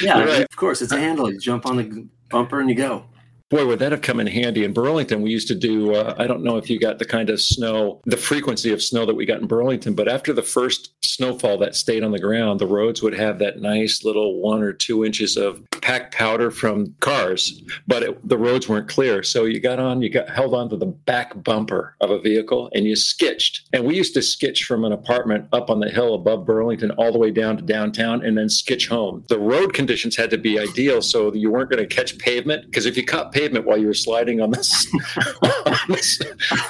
Yeah, 0.00 0.24
right. 0.24 0.40
of 0.40 0.56
course, 0.56 0.82
it's 0.82 0.90
a 0.90 0.98
handle. 0.98 1.30
You 1.30 1.38
jump 1.38 1.66
on 1.66 1.76
the 1.76 2.08
bumper 2.28 2.58
and 2.58 2.68
you 2.68 2.74
go. 2.74 3.04
Boy, 3.50 3.66
would 3.66 3.78
that 3.78 3.92
have 3.92 4.02
come 4.02 4.20
in 4.20 4.26
handy. 4.26 4.64
In 4.64 4.72
Burlington, 4.72 5.22
we 5.22 5.30
used 5.30 5.48
to 5.48 5.54
do, 5.54 5.94
uh, 5.94 6.14
I 6.18 6.26
don't 6.26 6.42
know 6.42 6.56
if 6.56 6.68
you 6.70 6.78
got 6.78 6.98
the 6.98 7.04
kind 7.04 7.30
of 7.30 7.40
snow, 7.40 8.00
the 8.04 8.16
frequency 8.16 8.72
of 8.72 8.82
snow 8.82 9.06
that 9.06 9.14
we 9.14 9.26
got 9.26 9.40
in 9.40 9.46
Burlington, 9.46 9.94
but 9.94 10.08
after 10.08 10.32
the 10.32 10.42
first 10.42 10.92
snowfall 11.04 11.58
that 11.58 11.76
stayed 11.76 12.02
on 12.02 12.10
the 12.10 12.18
ground, 12.18 12.58
the 12.58 12.66
roads 12.66 13.02
would 13.02 13.14
have 13.14 13.38
that 13.38 13.60
nice 13.60 14.04
little 14.04 14.40
one 14.40 14.62
or 14.62 14.72
two 14.72 15.04
inches 15.04 15.36
of 15.36 15.62
packed 15.80 16.14
powder 16.14 16.50
from 16.50 16.94
cars, 17.00 17.62
but 17.86 18.02
it, 18.02 18.28
the 18.28 18.38
roads 18.38 18.68
weren't 18.68 18.88
clear. 18.88 19.22
So 19.22 19.44
you 19.44 19.60
got 19.60 19.78
on, 19.78 20.00
you 20.02 20.08
got 20.08 20.28
held 20.28 20.54
onto 20.54 20.76
the 20.76 20.86
back 20.86 21.42
bumper 21.44 21.94
of 22.00 22.10
a 22.10 22.18
vehicle 22.18 22.70
and 22.74 22.86
you 22.86 22.96
skitched. 22.96 23.68
And 23.72 23.84
we 23.84 23.94
used 23.94 24.14
to 24.14 24.20
skitch 24.20 24.64
from 24.64 24.84
an 24.84 24.92
apartment 24.92 25.46
up 25.52 25.70
on 25.70 25.80
the 25.80 25.90
hill 25.90 26.14
above 26.14 26.46
Burlington 26.46 26.90
all 26.92 27.12
the 27.12 27.18
way 27.18 27.30
down 27.30 27.56
to 27.58 27.62
downtown 27.62 28.24
and 28.24 28.36
then 28.36 28.46
skitch 28.46 28.88
home. 28.88 29.24
The 29.28 29.38
road 29.38 29.74
conditions 29.74 30.16
had 30.16 30.30
to 30.30 30.38
be 30.38 30.58
ideal 30.58 31.02
so 31.02 31.32
you 31.34 31.50
weren't 31.50 31.70
going 31.70 31.86
to 31.86 31.94
catch 31.94 32.18
pavement 32.18 32.64
because 32.64 32.86
if 32.86 32.96
you 32.96 33.04
caught 33.04 33.32
pavement 33.34 33.66
while 33.66 33.76
you 33.76 33.86
were 33.88 33.94
sliding 33.94 34.40
on 34.40 34.50
this, 34.52 34.86
on 35.42 35.76
this 35.88 36.20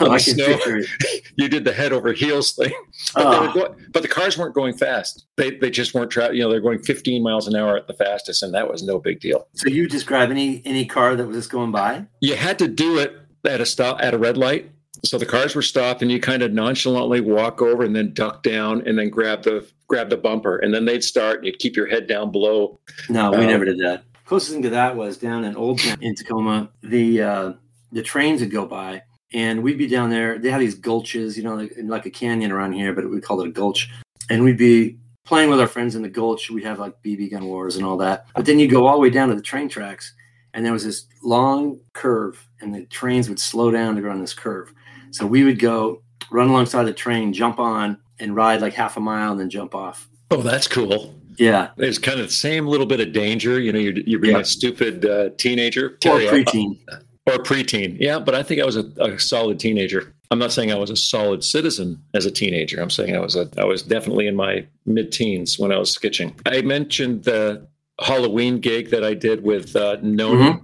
on 0.00 0.10
I 0.10 0.18
the 0.18 0.24
can 0.24 0.34
snow, 0.34 0.46
picture 0.46 0.76
it. 0.78 0.86
you 1.36 1.48
did 1.48 1.64
the 1.64 1.72
head 1.72 1.92
over 1.92 2.12
heels 2.12 2.52
thing. 2.52 2.72
But, 3.14 3.30
they 3.30 3.36
Oh. 3.36 3.46
were 3.46 3.52
go- 3.52 3.76
but 3.92 4.02
the 4.02 4.08
cars 4.08 4.36
weren't 4.38 4.54
going 4.54 4.76
fast. 4.76 5.26
They, 5.36 5.50
they 5.52 5.70
just 5.70 5.94
weren't 5.94 6.10
tra- 6.10 6.32
you 6.34 6.42
know 6.42 6.50
they're 6.50 6.60
going 6.60 6.82
15 6.82 7.22
miles 7.22 7.46
an 7.46 7.54
hour 7.54 7.76
at 7.76 7.86
the 7.86 7.94
fastest, 7.94 8.42
and 8.42 8.52
that 8.54 8.68
was 8.70 8.82
no 8.82 8.98
big 8.98 9.20
deal. 9.20 9.46
So 9.54 9.68
you 9.68 9.88
describe 9.88 10.30
any 10.30 10.62
any 10.64 10.86
car 10.86 11.14
that 11.16 11.26
was 11.26 11.36
just 11.36 11.50
going 11.50 11.70
by? 11.70 12.06
You 12.20 12.34
had 12.36 12.58
to 12.60 12.68
do 12.68 12.98
it 12.98 13.14
at 13.44 13.60
a 13.60 13.66
stop 13.66 13.98
at 14.00 14.14
a 14.14 14.18
red 14.18 14.36
light. 14.36 14.70
So 15.04 15.18
the 15.18 15.26
cars 15.26 15.54
were 15.54 15.60
stopped, 15.62 16.00
and 16.00 16.10
you 16.10 16.18
kind 16.18 16.42
of 16.42 16.52
nonchalantly 16.52 17.20
walk 17.20 17.60
over 17.60 17.82
and 17.84 17.94
then 17.94 18.14
duck 18.14 18.42
down 18.42 18.82
and 18.86 18.98
then 18.98 19.10
grab 19.10 19.42
the 19.42 19.66
grab 19.86 20.08
the 20.08 20.16
bumper, 20.16 20.56
and 20.56 20.72
then 20.72 20.86
they'd 20.86 21.04
start. 21.04 21.38
And 21.38 21.46
you'd 21.46 21.58
keep 21.58 21.76
your 21.76 21.86
head 21.86 22.06
down 22.06 22.32
below. 22.32 22.78
No, 23.10 23.30
we 23.32 23.38
Um, 23.38 23.46
never 23.46 23.64
did 23.66 23.78
that. 23.80 24.04
Closest 24.24 24.52
thing 24.52 24.62
to 24.62 24.70
that 24.70 24.96
was 24.96 25.18
down 25.18 25.44
in 25.44 25.56
Old 25.56 25.80
Town 25.80 25.98
in 26.00 26.14
Tacoma. 26.14 26.70
The 26.82 27.22
uh, 27.22 27.52
the 27.92 28.02
trains 28.02 28.40
would 28.40 28.50
go 28.50 28.66
by, 28.66 29.02
and 29.32 29.62
we'd 29.62 29.78
be 29.78 29.86
down 29.86 30.10
there. 30.10 30.38
They 30.38 30.50
had 30.50 30.60
these 30.60 30.78
gulches, 30.78 31.36
you 31.36 31.42
know, 31.42 31.56
like, 31.56 31.72
like 31.84 32.06
a 32.06 32.10
canyon 32.10 32.50
around 32.50 32.72
here, 32.72 32.92
but 32.92 33.08
we 33.08 33.20
called 33.20 33.42
it 33.42 33.48
a 33.48 33.52
gulch. 33.52 33.90
And 34.30 34.42
we'd 34.42 34.56
be 34.56 34.98
playing 35.24 35.50
with 35.50 35.60
our 35.60 35.66
friends 35.66 35.94
in 35.94 36.02
the 36.02 36.08
gulch. 36.08 36.50
We'd 36.50 36.64
have 36.64 36.78
like 36.78 37.02
BB 37.02 37.32
gun 37.32 37.44
wars 37.44 37.76
and 37.76 37.84
all 37.84 37.96
that. 37.98 38.26
But 38.34 38.46
then 38.46 38.58
you 38.58 38.68
go 38.68 38.86
all 38.86 38.94
the 38.94 39.00
way 39.00 39.10
down 39.10 39.28
to 39.28 39.34
the 39.34 39.42
train 39.42 39.68
tracks, 39.68 40.14
and 40.54 40.64
there 40.64 40.72
was 40.72 40.84
this 40.84 41.06
long 41.22 41.80
curve, 41.92 42.46
and 42.60 42.74
the 42.74 42.86
trains 42.86 43.28
would 43.28 43.38
slow 43.38 43.70
down 43.70 43.96
to 43.96 44.02
go 44.02 44.10
on 44.10 44.20
this 44.20 44.34
curve. 44.34 44.72
So 45.10 45.26
we 45.26 45.44
would 45.44 45.58
go 45.58 46.02
run 46.30 46.48
alongside 46.48 46.84
the 46.84 46.92
train, 46.92 47.32
jump 47.32 47.58
on, 47.58 47.98
and 48.18 48.34
ride 48.34 48.62
like 48.62 48.72
half 48.72 48.96
a 48.96 49.00
mile, 49.00 49.32
and 49.32 49.40
then 49.40 49.50
jump 49.50 49.74
off. 49.74 50.08
Oh, 50.30 50.40
that's 50.40 50.66
cool. 50.66 51.14
Yeah, 51.38 51.70
It's 51.78 51.98
kind 51.98 52.20
of 52.20 52.26
the 52.26 52.32
same 52.32 52.66
little 52.66 52.86
bit 52.86 53.00
of 53.00 53.12
danger. 53.12 53.60
You 53.60 53.72
know, 53.72 53.78
you're, 53.78 53.94
you're 54.06 54.20
being 54.20 54.34
Yeah. 54.36 54.40
a 54.42 54.44
stupid 54.44 55.04
uh, 55.04 55.30
teenager. 55.36 55.98
or 56.06 56.20
you, 56.20 56.28
preteen. 56.30 56.78
or 57.26 57.34
preteen. 57.42 57.96
Yeah, 58.00 58.18
but 58.18 58.34
I 58.34 58.42
think 58.42 58.60
I 58.60 58.64
was 58.64 58.76
a, 58.76 58.84
a 59.00 59.18
solid 59.18 59.58
teenager. 59.58 60.14
I'm 60.30 60.38
not 60.38 60.52
saying 60.52 60.72
I 60.72 60.76
was 60.76 60.90
a 60.90 60.96
solid 60.96 61.44
citizen 61.44 62.02
as 62.14 62.26
a 62.26 62.30
teenager. 62.30 62.80
I'm 62.80 62.90
saying 62.90 63.14
I 63.14 63.20
was 63.20 63.36
a 63.36 63.48
I 63.58 63.64
was 63.64 63.82
definitely 63.82 64.26
in 64.26 64.34
my 64.34 64.66
mid-teens 64.86 65.58
when 65.58 65.70
I 65.70 65.78
was 65.78 65.96
skitching. 65.96 66.34
I 66.46 66.62
mentioned 66.62 67.24
the 67.24 67.66
Halloween 68.00 68.58
gig 68.58 68.90
that 68.90 69.04
I 69.04 69.14
did 69.14 69.44
with 69.44 69.76
uh, 69.76 69.98
Noni 70.02 70.58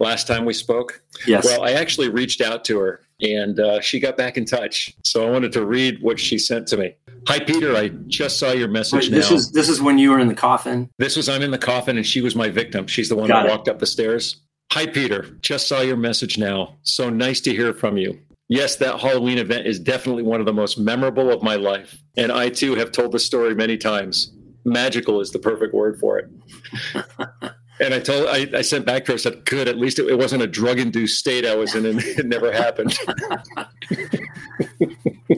last 0.00 0.26
time 0.26 0.44
we 0.44 0.52
spoke. 0.54 1.02
Yes. 1.26 1.44
Well, 1.44 1.62
I 1.62 1.72
actually 1.72 2.08
reached 2.08 2.40
out 2.40 2.64
to 2.66 2.78
her 2.78 3.00
and 3.20 3.58
uh, 3.58 3.80
she 3.80 4.00
got 4.00 4.16
back 4.16 4.36
in 4.36 4.44
touch. 4.44 4.94
So 5.04 5.26
I 5.26 5.30
wanted 5.30 5.52
to 5.52 5.64
read 5.64 6.02
what 6.02 6.18
she 6.20 6.38
sent 6.38 6.66
to 6.68 6.76
me. 6.76 6.94
Hi, 7.28 7.40
Peter. 7.40 7.76
I 7.76 7.88
just 8.06 8.38
saw 8.38 8.52
your 8.52 8.68
message 8.68 9.04
Wait, 9.04 9.12
this 9.12 9.30
now. 9.30 9.36
is 9.36 9.50
this 9.50 9.68
is 9.68 9.82
when 9.82 9.98
you 9.98 10.10
were 10.10 10.18
in 10.20 10.28
the 10.28 10.34
coffin. 10.34 10.88
This 10.98 11.16
was 11.16 11.28
I'm 11.28 11.42
in 11.42 11.50
the 11.50 11.58
coffin, 11.58 11.96
and 11.96 12.06
she 12.06 12.20
was 12.20 12.36
my 12.36 12.48
victim. 12.48 12.86
She's 12.86 13.08
the 13.08 13.16
one 13.16 13.28
Got 13.28 13.42
that 13.42 13.46
it. 13.46 13.50
walked 13.50 13.68
up 13.68 13.78
the 13.78 13.86
stairs. 13.86 14.42
Hi, 14.72 14.86
Peter. 14.86 15.36
Just 15.40 15.68
saw 15.68 15.80
your 15.80 15.96
message 15.96 16.38
now. 16.38 16.76
So 16.82 17.08
nice 17.10 17.40
to 17.42 17.50
hear 17.50 17.72
from 17.72 17.96
you. 17.96 18.18
Yes, 18.48 18.76
that 18.76 19.00
Halloween 19.00 19.38
event 19.38 19.66
is 19.66 19.80
definitely 19.80 20.22
one 20.22 20.38
of 20.38 20.46
the 20.46 20.52
most 20.52 20.78
memorable 20.78 21.32
of 21.32 21.42
my 21.42 21.56
life, 21.56 21.98
and 22.16 22.30
I 22.30 22.48
too 22.48 22.76
have 22.76 22.92
told 22.92 23.10
the 23.12 23.18
story 23.18 23.54
many 23.54 23.76
times. 23.76 24.32
Magical 24.64 25.20
is 25.20 25.30
the 25.30 25.38
perfect 25.38 25.74
word 25.74 25.98
for 25.98 26.18
it. 26.18 26.30
and 27.80 27.94
I 27.94 28.00
told, 28.00 28.26
I, 28.28 28.48
I 28.54 28.62
sent 28.62 28.86
back 28.86 29.04
to 29.06 29.12
her. 29.12 29.14
I 29.14 29.18
said, 29.18 29.44
"Good. 29.44 29.68
At 29.68 29.76
least 29.76 29.98
it, 29.98 30.06
it 30.06 30.16
wasn't 30.18 30.42
a 30.42 30.46
drug-induced 30.46 31.18
state 31.18 31.46
I 31.46 31.54
was 31.54 31.74
in, 31.74 31.86
and 31.86 32.00
it 32.02 32.26
never 32.26 32.52
happened." 32.52 32.98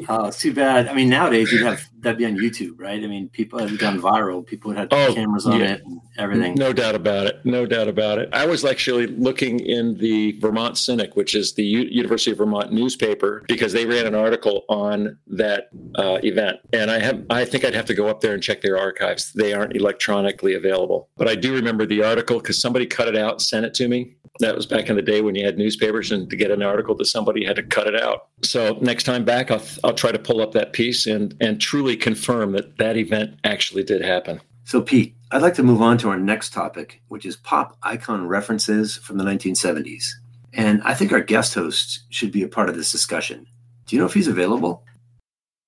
Oh, 0.09 0.27
it's 0.27 0.41
too 0.41 0.53
bad. 0.55 0.87
I 0.89 0.95
mean, 0.95 1.09
nowadays 1.09 1.51
you'd 1.53 1.63
have 1.65 1.83
that'd 2.01 2.19
be 2.19 2.25
on 2.27 2.37
YouTube, 2.37 2.79
right? 2.79 3.03
I 3.03 3.07
mean, 3.07 3.29
people 3.31 3.59
have 3.59 3.77
gone 3.79 4.01
viral. 4.01 4.47
People 4.47 4.69
would 4.69 4.79
have 4.79 4.89
Oh, 4.91 5.13
cameras 5.15 5.47
on 5.47 5.59
yeah. 5.61 5.73
it 5.75 5.83
and 5.85 6.01
everything. 6.17 6.55
No 6.55 6.73
doubt 6.73 6.95
about 6.95 7.27
it. 7.27 7.37
No 7.45 7.67
doubt 7.67 7.89
about 7.89 8.19
it. 8.19 8.29
I 8.33 8.47
was 8.47 8.65
actually 8.65 9.07
looking 9.07 9.61
in 9.61 9.99
the 9.99 10.33
Vermont 10.41 10.79
Cynic, 10.79 11.17
which 11.17 11.35
is 11.35 11.55
the 11.55 11.65
U- 11.65 11.89
University 11.91 12.31
of 12.31 12.39
Vermont 12.39 12.73
newspaper, 12.73 13.45
because 13.49 13.73
they 13.73 13.87
ran 13.87 14.07
an 14.07 14.15
article 14.15 14.65
on 14.69 15.19
that 15.27 15.69
uh, 15.97 16.19
event, 16.23 16.59
and 16.73 16.91
I 16.91 16.99
have 17.01 17.25
I 17.31 17.45
think 17.45 17.65
I'd 17.65 17.75
have 17.75 17.87
to 17.87 17.95
go 17.95 18.07
up 18.09 18.21
there 18.21 18.35
and 18.35 18.43
check 18.43 18.61
their 18.63 18.79
archives. 18.79 19.33
They 19.33 19.53
aren't 19.53 19.75
electronically 19.77 20.55
available, 20.55 21.09
but 21.17 21.29
I 21.29 21.35
do 21.35 21.53
remember 21.55 21.85
the 21.87 22.05
article 22.05 22.39
because 22.39 22.61
somebody 22.61 22.87
cut 22.87 23.09
it 23.09 23.17
out, 23.17 23.33
and 23.33 23.43
sent 23.43 23.67
it 23.67 23.75
to 23.75 23.89
me. 23.89 24.15
That 24.41 24.55
was 24.55 24.67
back 24.67 24.89
in 24.89 24.97
the 24.97 25.03
day 25.03 25.21
when 25.21 25.35
you 25.35 25.45
had 25.45 25.59
newspapers, 25.59 26.13
and 26.13 26.31
to 26.31 26.37
get 26.37 26.51
an 26.51 26.63
article 26.63 26.97
to 26.97 27.05
somebody 27.05 27.41
you 27.41 27.47
had 27.47 27.57
to 27.57 27.63
cut 27.63 27.87
it 27.87 28.01
out. 28.01 28.29
So 28.43 28.79
next 28.81 29.05
time 29.05 29.25
back, 29.25 29.51
I'll 29.51 29.65
I'll 29.83 29.95
try 29.95 30.13
to 30.13 30.19
pull 30.19 30.41
up 30.41 30.53
that 30.53 30.73
piece 30.73 31.07
and 31.07 31.35
and 31.41 31.61
truly 31.61 31.97
confirm 31.97 32.53
that 32.53 32.79
that 32.79 32.97
event 32.97 33.39
actually 33.45 33.83
did 33.83 34.03
happen. 34.03 34.41
So, 34.69 34.83
Pete, 34.83 35.17
I'd 35.31 35.41
like 35.41 35.55
to 35.55 35.63
move 35.63 35.81
on 35.81 35.97
to 35.99 36.11
our 36.11 36.19
next 36.19 36.53
topic, 36.53 37.01
which 37.09 37.25
is 37.25 37.37
pop 37.37 37.79
icon 37.83 38.29
references 38.29 38.99
from 38.99 39.17
the 39.17 39.25
1970s. 39.25 40.05
And 40.53 40.83
I 40.83 40.93
think 40.93 41.11
our 41.11 41.23
guest 41.23 41.55
host 41.55 42.05
should 42.11 42.33
be 42.33 42.43
a 42.43 42.49
part 42.49 42.69
of 42.69 42.77
this 42.77 42.93
discussion. 42.93 43.47
Do 43.87 43.97
you 43.97 44.01
know 44.01 44.07
if 44.07 44.13
he's 44.13 44.29
available? 44.29 44.85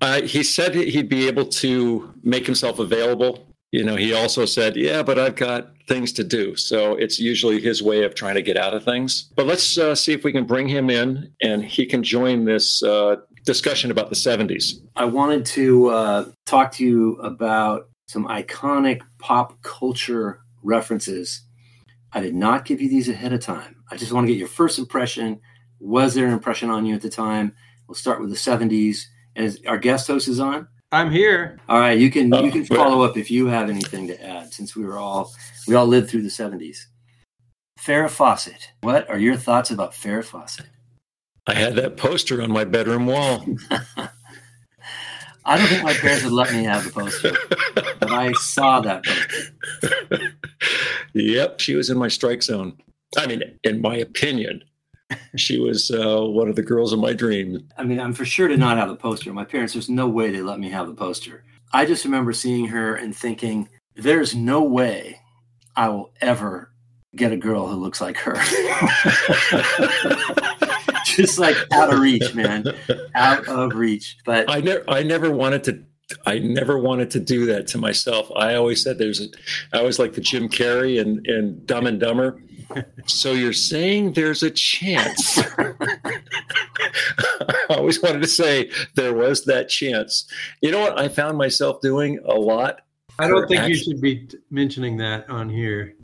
Uh, 0.02 0.20
he 0.20 0.42
said 0.42 0.74
he'd 0.74 1.08
be 1.08 1.26
able 1.28 1.46
to 1.46 2.12
make 2.22 2.44
himself 2.44 2.78
available. 2.78 3.46
You 3.72 3.84
know, 3.84 3.94
he 3.94 4.12
also 4.12 4.46
said, 4.46 4.76
"Yeah, 4.76 5.02
but 5.02 5.18
I've 5.18 5.36
got 5.36 5.70
things 5.86 6.12
to 6.14 6.24
do." 6.24 6.56
So 6.56 6.96
it's 6.96 7.20
usually 7.20 7.60
his 7.60 7.82
way 7.82 8.02
of 8.02 8.14
trying 8.14 8.34
to 8.34 8.42
get 8.42 8.56
out 8.56 8.74
of 8.74 8.84
things. 8.84 9.30
But 9.36 9.46
let's 9.46 9.78
uh, 9.78 9.94
see 9.94 10.12
if 10.12 10.24
we 10.24 10.32
can 10.32 10.44
bring 10.44 10.68
him 10.68 10.90
in, 10.90 11.32
and 11.40 11.64
he 11.64 11.86
can 11.86 12.02
join 12.02 12.44
this 12.44 12.82
uh, 12.82 13.16
discussion 13.44 13.90
about 13.90 14.08
the 14.08 14.16
'70s. 14.16 14.74
I 14.96 15.04
wanted 15.04 15.46
to 15.46 15.88
uh, 15.88 16.24
talk 16.46 16.72
to 16.72 16.84
you 16.84 17.14
about 17.20 17.88
some 18.06 18.26
iconic 18.26 19.02
pop 19.18 19.62
culture 19.62 20.40
references. 20.62 21.42
I 22.12 22.20
did 22.20 22.34
not 22.34 22.64
give 22.64 22.80
you 22.80 22.88
these 22.88 23.08
ahead 23.08 23.32
of 23.32 23.40
time. 23.40 23.76
I 23.90 23.96
just 23.96 24.12
want 24.12 24.26
to 24.26 24.32
get 24.32 24.38
your 24.38 24.48
first 24.48 24.80
impression. 24.80 25.40
Was 25.78 26.14
there 26.14 26.26
an 26.26 26.32
impression 26.32 26.70
on 26.70 26.84
you 26.84 26.94
at 26.94 27.02
the 27.02 27.08
time? 27.08 27.54
We'll 27.86 27.94
start 27.94 28.20
with 28.20 28.30
the 28.30 28.36
70s. 28.36 29.04
And 29.36 29.56
our 29.66 29.78
guest 29.78 30.08
host 30.08 30.26
is 30.26 30.40
on. 30.40 30.66
I'm 30.92 31.10
here. 31.10 31.58
All 31.68 31.78
right, 31.78 31.98
you 31.98 32.10
can 32.10 32.32
Oh, 32.34 32.42
you 32.42 32.50
can 32.50 32.62
oh, 32.62 32.66
well- 32.70 32.84
follow 32.90 33.02
up 33.04 33.16
if 33.16 33.30
you 33.30 33.46
have 33.46 33.70
anything 33.70 34.06
to 34.08 34.22
add, 34.24 34.52
since 34.52 34.74
we 34.74 34.84
were 34.84 34.98
all 34.98 35.32
we 35.68 35.74
all 35.74 35.86
lived 35.86 36.10
through 36.10 36.22
the 36.22 36.28
70s. 36.28 36.86
Farrah 37.78 38.10
Fawcett. 38.10 38.72
What 38.82 39.08
are 39.08 39.18
your 39.18 39.36
thoughts 39.36 39.70
about 39.70 39.92
Farrah 39.92 40.24
Fawcett? 40.24 40.66
I 41.46 41.54
had 41.54 41.74
that 41.76 41.96
poster 41.96 42.42
on 42.42 42.50
my 42.52 42.64
bedroom 42.64 43.06
wall. 43.06 43.44
I 45.46 45.56
don't 45.56 45.66
think 45.68 45.82
my 45.82 45.94
parents 45.94 46.24
would 46.24 46.32
let 46.34 46.52
me 46.52 46.64
have 46.64 46.84
the 46.84 46.90
poster, 46.90 47.32
but 47.74 48.10
I 48.10 48.32
saw 48.32 48.80
that 48.80 49.04
poster. 49.04 50.32
yep, 51.14 51.60
she 51.60 51.74
was 51.74 51.88
in 51.88 51.96
my 51.98 52.08
strike 52.08 52.42
zone. 52.42 52.76
I 53.16 53.26
mean, 53.26 53.42
in 53.64 53.80
my 53.80 53.96
opinion, 53.96 54.62
she 55.36 55.58
was 55.58 55.90
uh, 55.90 56.20
one 56.22 56.48
of 56.48 56.56
the 56.56 56.62
girls 56.62 56.92
of 56.92 56.98
my 56.98 57.12
dreams. 57.12 57.62
I 57.76 57.84
mean, 57.84 58.00
I'm 58.00 58.12
for 58.12 58.24
sure 58.24 58.48
did 58.48 58.58
not 58.58 58.76
have 58.76 58.88
the 58.88 58.96
poster. 58.96 59.32
My 59.32 59.44
parents, 59.44 59.72
there's 59.72 59.88
no 59.88 60.08
way 60.08 60.30
they 60.30 60.42
let 60.42 60.60
me 60.60 60.70
have 60.70 60.86
the 60.86 60.94
poster. 60.94 61.44
I 61.72 61.86
just 61.86 62.04
remember 62.04 62.32
seeing 62.32 62.66
her 62.66 62.96
and 62.96 63.16
thinking, 63.16 63.68
there's 63.94 64.34
no 64.34 64.62
way 64.62 65.20
I 65.76 65.88
will 65.88 66.12
ever 66.20 66.72
get 67.16 67.32
a 67.32 67.36
girl 67.36 67.66
who 67.66 67.76
looks 67.76 68.00
like 68.00 68.16
her. 68.18 68.34
just 71.04 71.38
like 71.38 71.56
out 71.72 71.92
of 71.92 72.00
reach, 72.00 72.34
man. 72.34 72.64
Out 73.14 73.46
of 73.48 73.74
reach. 73.74 74.16
But 74.24 74.50
I 74.50 74.60
never, 74.60 74.84
I 74.88 75.02
never 75.02 75.30
wanted 75.30 75.64
to. 75.64 75.84
I 76.26 76.40
never 76.40 76.76
wanted 76.76 77.12
to 77.12 77.20
do 77.20 77.46
that 77.46 77.68
to 77.68 77.78
myself. 77.78 78.28
I 78.34 78.56
always 78.56 78.82
said 78.82 78.98
there's 78.98 79.20
a. 79.20 79.26
I 79.72 79.82
was 79.82 80.00
like 80.00 80.14
the 80.14 80.20
Jim 80.20 80.48
Carrey 80.48 81.00
and 81.00 81.24
and 81.26 81.64
Dumb 81.66 81.86
and 81.86 82.00
Dumber. 82.00 82.42
So 83.06 83.32
you're 83.32 83.52
saying 83.52 84.12
there's 84.12 84.42
a 84.42 84.50
chance? 84.50 85.38
I 87.48 87.66
always 87.70 88.02
wanted 88.02 88.22
to 88.22 88.28
say 88.28 88.70
there 88.94 89.14
was 89.14 89.44
that 89.44 89.68
chance. 89.68 90.26
You 90.60 90.70
know 90.70 90.80
what? 90.80 90.98
I 90.98 91.08
found 91.08 91.38
myself 91.38 91.80
doing 91.80 92.18
a 92.24 92.34
lot. 92.34 92.82
I 93.18 93.28
don't 93.28 93.48
think 93.48 93.68
you 93.68 93.76
should 93.76 94.00
be 94.00 94.26
t- 94.26 94.38
mentioning 94.50 94.96
that 94.98 95.28
on 95.28 95.48
here. 95.48 95.94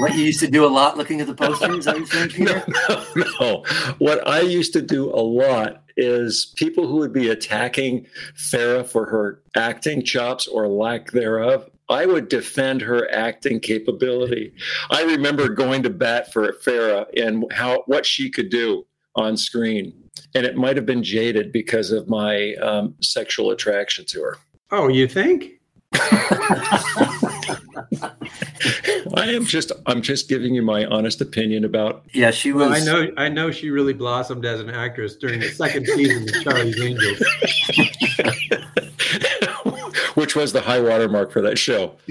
what 0.00 0.14
you 0.14 0.24
used 0.24 0.40
to 0.40 0.50
do 0.50 0.64
a 0.64 0.68
lot 0.68 0.96
looking 0.96 1.20
at 1.20 1.26
the 1.26 1.34
poster, 1.34 1.72
is 1.74 1.84
that 1.84 1.96
you're 1.96 2.06
saying, 2.06 2.28
Peter? 2.30 2.64
No, 2.66 3.04
no, 3.14 3.24
no. 3.40 3.64
What 3.98 4.26
I 4.26 4.40
used 4.40 4.72
to 4.72 4.82
do 4.82 5.10
a 5.10 5.20
lot 5.20 5.82
is 5.96 6.52
people 6.56 6.88
who 6.88 6.96
would 6.96 7.12
be 7.12 7.30
attacking 7.30 8.06
Farrah 8.34 8.86
for 8.86 9.06
her 9.06 9.42
acting 9.54 10.02
chops 10.02 10.46
or 10.46 10.66
lack 10.66 11.12
thereof. 11.12 11.70
I 11.88 12.06
would 12.06 12.28
defend 12.28 12.80
her 12.82 13.10
acting 13.12 13.60
capability. 13.60 14.54
I 14.90 15.02
remember 15.02 15.48
going 15.48 15.82
to 15.82 15.90
bat 15.90 16.32
for 16.32 16.52
Farrah 16.64 17.06
and 17.16 17.44
how 17.52 17.82
what 17.86 18.06
she 18.06 18.30
could 18.30 18.48
do 18.48 18.86
on 19.16 19.36
screen, 19.36 19.92
and 20.34 20.46
it 20.46 20.56
might 20.56 20.76
have 20.76 20.86
been 20.86 21.02
jaded 21.02 21.52
because 21.52 21.90
of 21.90 22.08
my 22.08 22.54
um, 22.54 22.94
sexual 23.00 23.50
attraction 23.50 24.04
to 24.06 24.22
her. 24.22 24.38
Oh, 24.70 24.88
you 24.88 25.06
think? 25.06 25.60
I 29.16 29.26
am 29.28 29.44
just 29.44 29.70
I'm 29.86 30.02
just 30.02 30.28
giving 30.28 30.54
you 30.54 30.62
my 30.62 30.86
honest 30.86 31.20
opinion 31.20 31.64
about 31.64 32.04
Yeah, 32.12 32.30
she 32.30 32.52
was. 32.52 32.70
Well, 32.70 32.74
I 32.74 32.80
know. 32.80 33.12
I 33.16 33.28
know 33.28 33.50
she 33.50 33.70
really 33.70 33.92
blossomed 33.92 34.44
as 34.44 34.60
an 34.60 34.70
actress 34.70 35.16
during 35.16 35.40
the 35.40 35.50
second 35.50 35.86
season 35.86 36.28
of 36.28 36.42
Charlie's 36.42 36.80
Angels. 36.80 37.22
which 40.24 40.34
was 40.34 40.54
the 40.54 40.60
high 40.62 40.80
water 40.80 41.06
mark 41.06 41.30
for 41.30 41.42
that 41.42 41.58
show. 41.58 41.96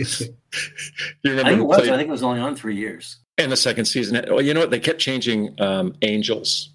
You 1.24 1.40
I 1.40 1.44
think 1.46 1.62
it 1.62 1.64
was. 1.64 1.80
I 1.80 1.98
think 1.98 2.10
it 2.10 2.12
was 2.12 2.22
only 2.22 2.40
on 2.40 2.56
three 2.56 2.76
years. 2.76 3.18
and 3.40 3.52
the 3.52 3.58
second 3.58 3.86
season. 3.86 4.24
Well, 4.30 4.40
you 4.40 4.54
know 4.54 4.60
what? 4.60 4.70
They 4.70 4.80
kept 4.80 5.00
changing 5.00 5.60
um, 5.60 5.96
angels. 6.04 6.70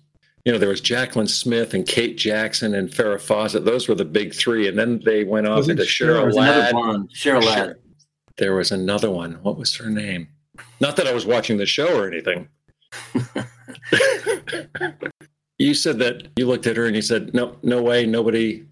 You 0.45 0.51
know, 0.51 0.59
there 0.59 0.69
was 0.69 0.81
Jaclyn 0.81 1.29
Smith 1.29 1.75
and 1.75 1.87
Kate 1.87 2.17
Jackson 2.19 2.75
and 2.75 2.89
Farrah 2.91 3.21
Fawcett. 3.21 3.65
Those 3.65 3.87
were 3.87 3.95
the 3.95 4.05
big 4.05 4.35
three, 4.35 4.67
and 4.67 4.77
then 4.77 5.01
they 5.05 5.23
went 5.23 5.47
off 5.47 5.59
Wasn't 5.59 5.79
into 5.79 5.89
Cheryl- 5.89 6.07
There 6.07 6.17
Cheryl 6.17 6.27
was 6.27 6.37
another 6.37 6.61
Ladd. 6.61 7.09
Cheryl 7.11 7.45
Ladd. 7.45 7.77
There 8.37 8.57
was 8.57 8.73
another 8.73 9.13
one. 9.13 9.35
What 9.43 9.57
was 9.57 9.77
her 9.77 9.89
name? 9.91 10.27
Not 10.81 10.97
that 10.97 11.07
I 11.07 11.13
was 11.13 11.25
watching 11.25 11.57
the 11.57 11.67
show 11.67 11.97
or 11.97 12.09
anything. 12.09 12.49
you 15.59 15.73
said 15.73 16.01
that 16.01 16.27
you 16.37 16.47
looked 16.49 16.67
at 16.67 16.77
her 16.77 16.87
and 16.87 16.97
you 16.97 17.03
said, 17.03 17.33
"No, 17.33 17.57
no 17.63 17.81
way, 17.81 18.07
nobody 18.07 18.67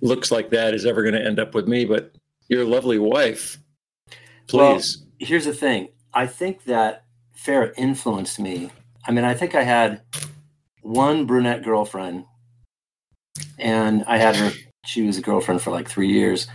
looks 0.00 0.30
like 0.30 0.50
that 0.50 0.74
is 0.74 0.84
ever 0.86 1.02
going 1.02 1.14
to 1.14 1.24
end 1.24 1.38
up 1.38 1.54
with 1.54 1.68
me." 1.68 1.84
But 1.84 2.14
your 2.48 2.64
lovely 2.64 2.98
wife, 2.98 3.58
Well, 4.52 4.74
please. 4.74 5.04
Here's 5.18 5.44
the 5.44 5.54
thing. 5.54 5.88
I 6.12 6.26
think 6.26 6.64
that 6.64 7.04
Farrah 7.36 7.72
influenced 7.76 8.38
me. 8.40 8.70
I 9.06 9.12
mean, 9.12 9.24
I 9.24 9.34
think 9.34 9.54
I 9.54 9.62
had 9.62 10.02
one 10.82 11.26
brunette 11.26 11.62
girlfriend, 11.62 12.24
and 13.58 14.04
I 14.06 14.18
had 14.18 14.36
her. 14.36 14.50
She 14.84 15.02
was 15.06 15.16
a 15.16 15.22
girlfriend 15.22 15.62
for 15.62 15.70
like 15.70 15.88
three 15.88 16.08
years. 16.12 16.48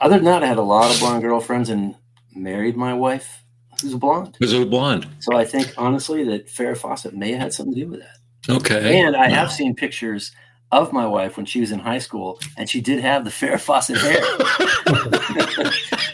Other 0.00 0.16
than 0.16 0.24
that, 0.26 0.42
I 0.42 0.46
had 0.46 0.58
a 0.58 0.62
lot 0.62 0.92
of 0.92 1.00
blonde 1.00 1.22
girlfriends 1.22 1.68
and 1.68 1.94
married 2.34 2.76
my 2.76 2.94
wife, 2.94 3.42
who's 3.80 3.94
a 3.94 3.98
blonde. 3.98 4.36
was 4.40 4.52
it 4.52 4.70
blonde? 4.70 5.08
So 5.20 5.36
I 5.36 5.44
think 5.44 5.72
honestly 5.76 6.22
that 6.24 6.46
Farrah 6.48 6.76
Fawcett 6.76 7.14
may 7.14 7.32
have 7.32 7.40
had 7.40 7.52
something 7.54 7.74
to 7.74 7.80
do 7.80 7.88
with 7.88 8.00
that. 8.00 8.52
Okay. 8.54 9.00
And 9.00 9.16
I 9.16 9.28
have 9.28 9.50
seen 9.50 9.74
pictures 9.74 10.32
of 10.72 10.92
my 10.92 11.06
wife 11.06 11.36
when 11.36 11.46
she 11.46 11.60
was 11.60 11.70
in 11.72 11.78
high 11.78 11.98
school, 11.98 12.40
and 12.56 12.68
she 12.68 12.80
did 12.80 13.00
have 13.00 13.24
the 13.24 13.30
Farrah 13.38 13.60
Fawcett 13.60 13.98
hair. 13.98 14.22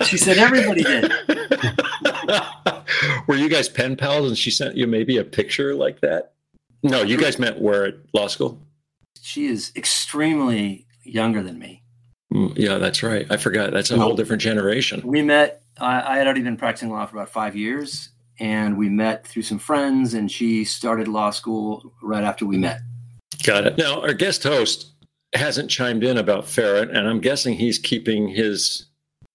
she 0.06 0.16
said 0.18 0.38
everybody 0.38 0.82
did. 0.82 1.12
Were 3.26 3.37
you 3.37 3.49
guys 3.49 3.68
pen 3.68 3.97
pals 3.97 4.28
and 4.28 4.38
she 4.38 4.50
sent 4.50 4.76
you 4.76 4.87
maybe 4.87 5.16
a 5.18 5.25
picture 5.25 5.75
like 5.75 6.00
that? 6.00 6.32
No, 6.82 7.02
you 7.02 7.16
guys 7.16 7.38
met 7.38 7.61
where 7.61 7.87
at 7.87 7.94
law 8.12 8.26
school? 8.26 8.61
She 9.21 9.47
is 9.47 9.73
extremely 9.76 10.87
younger 11.04 11.42
than 11.42 11.59
me. 11.59 11.82
Mm, 12.32 12.56
Yeah, 12.56 12.78
that's 12.78 13.02
right. 13.02 13.26
I 13.30 13.37
forgot. 13.37 13.73
That's 13.73 13.90
a 13.90 13.99
whole 13.99 14.16
different 14.16 14.42
generation. 14.42 15.00
We 15.04 15.23
met. 15.23 15.62
I, 15.80 16.14
I 16.14 16.18
had 16.18 16.26
already 16.26 16.42
been 16.42 16.56
practicing 16.56 16.90
law 16.90 17.06
for 17.06 17.16
about 17.16 17.30
five 17.30 17.54
years, 17.56 18.11
and 18.40 18.76
we 18.76 18.88
met 18.88 19.26
through 19.26 19.42
some 19.42 19.59
friends, 19.59 20.14
and 20.14 20.30
she 20.30 20.64
started 20.64 21.09
law 21.09 21.30
school 21.30 21.92
right 22.02 22.25
after 22.25 22.44
we 22.47 22.59
met. 22.59 22.80
Got 23.42 23.66
it. 23.66 23.78
Now, 23.78 24.00
our 24.00 24.14
guest 24.14 24.42
host 24.42 24.92
hasn't 25.34 25.70
chimed 25.70 26.04
in 26.04 26.18
about 26.18 26.44
Farrah, 26.44 26.88
and 26.94 27.08
I'm 27.08 27.20
guessing 27.20 27.54
he's 27.54 27.78
keeping 27.78 28.28
his 28.28 28.86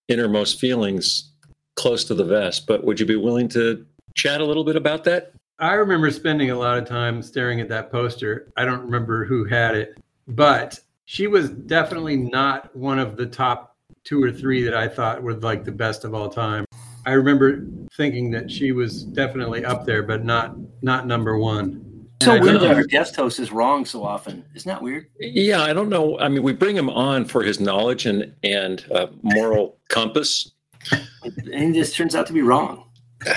innermost 0.07 0.59
feelings 0.59 1.31
close 1.75 2.03
to 2.05 2.15
the 2.15 2.23
vest. 2.23 2.67
But 2.67 2.83
would 2.83 2.99
you 2.99 3.05
be 3.05 3.15
willing 3.15 3.47
to 3.49 3.85
chat 4.15 4.41
a 4.41 4.45
little 4.45 4.63
bit 4.63 4.75
about 4.75 5.03
that? 5.05 5.33
I 5.59 5.73
remember 5.73 6.11
spending 6.11 6.51
a 6.51 6.55
lot 6.55 6.77
of 6.77 6.85
time 6.85 7.21
staring 7.21 7.59
at 7.61 7.69
that 7.69 7.91
poster. 7.91 8.51
I 8.57 8.65
don't 8.65 8.81
remember 8.81 9.25
who 9.25 9.43
had 9.45 9.75
it, 9.75 9.97
but 10.27 10.79
she 11.05 11.25
was 11.25 11.49
definitely 11.49 12.15
not 12.15 12.75
one 12.75 12.99
of 12.99 13.17
the 13.17 13.25
top 13.25 13.75
two 14.03 14.21
or 14.21 14.31
three 14.31 14.63
that 14.63 14.75
I 14.75 14.87
thought 14.87 15.23
were 15.23 15.33
like 15.33 15.63
the 15.63 15.71
best 15.71 16.03
of 16.03 16.13
all 16.13 16.29
time. 16.29 16.65
I 17.05 17.13
remember 17.13 17.65
thinking 17.95 18.29
that 18.31 18.51
she 18.51 18.71
was 18.71 19.03
definitely 19.03 19.65
up 19.65 19.85
there, 19.85 20.03
but 20.03 20.23
not 20.23 20.55
not 20.81 21.07
number 21.07 21.37
one. 21.37 21.86
So 22.23 22.31
And 22.31 22.39
I 22.41 22.43
weird 22.43 22.59
don't- 22.59 22.69
that 22.69 22.75
our 22.77 22.83
guest 22.83 23.15
host 23.15 23.39
is 23.39 23.51
wrong 23.51 23.85
so 23.85 24.03
often. 24.03 24.43
Isn't 24.55 24.67
that 24.69 24.81
weird? 24.81 25.07
Yeah, 25.19 25.61
I 25.61 25.73
don't 25.73 25.89
know. 25.89 26.17
I 26.19 26.27
mean, 26.29 26.41
we 26.43 26.51
bring 26.53 26.75
him 26.75 26.89
on 26.89 27.25
for 27.25 27.43
his 27.43 27.59
knowledge 27.59 28.05
and 28.05 28.33
and 28.43 28.83
uh, 28.91 29.07
moral 29.21 29.77
compass. 29.89 30.51
And 30.91 31.73
he 31.75 31.79
just 31.79 31.95
turns 31.95 32.15
out 32.15 32.25
to 32.27 32.33
be 32.33 32.41
wrong. 32.41 32.85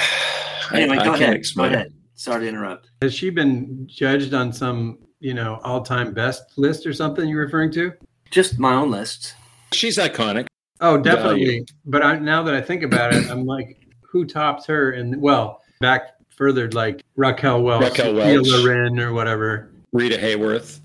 Anyway, 0.72 0.98
I 0.98 1.04
go 1.04 1.10
can't 1.10 1.22
ahead. 1.22 1.30
Go 1.34 1.36
explain 1.38 1.72
it. 1.72 1.74
ahead. 1.74 1.92
Sorry 2.14 2.42
to 2.42 2.48
interrupt. 2.48 2.90
Has 3.02 3.12
she 3.12 3.28
been 3.28 3.88
judged 3.88 4.34
on 4.34 4.52
some, 4.52 4.98
you 5.18 5.34
know, 5.34 5.58
all-time 5.64 6.14
best 6.14 6.44
list 6.56 6.86
or 6.86 6.92
something 6.92 7.28
you're 7.28 7.44
referring 7.44 7.72
to? 7.72 7.92
Just 8.30 8.56
my 8.60 8.74
own 8.74 8.88
list. 8.92 9.34
She's 9.72 9.98
iconic. 9.98 10.46
Oh, 10.80 10.96
definitely. 10.96 11.44
Value. 11.44 11.64
But 11.86 12.04
I, 12.04 12.18
now 12.20 12.44
that 12.44 12.54
I 12.54 12.60
think 12.60 12.84
about 12.84 13.12
it, 13.12 13.28
I'm 13.28 13.44
like, 13.46 13.78
who 14.02 14.24
tops 14.24 14.64
her? 14.66 14.92
And 14.92 15.20
well, 15.20 15.60
back 15.80 16.10
further, 16.40 16.70
like 16.70 17.04
Raquel 17.16 17.62
Welch, 17.62 17.82
Raquel 17.82 18.14
Sophia 18.16 18.40
Welch. 18.40 18.48
Loren, 18.48 18.98
or 18.98 19.12
whatever. 19.12 19.70
Rita 19.92 20.16
Hayworth. 20.16 20.80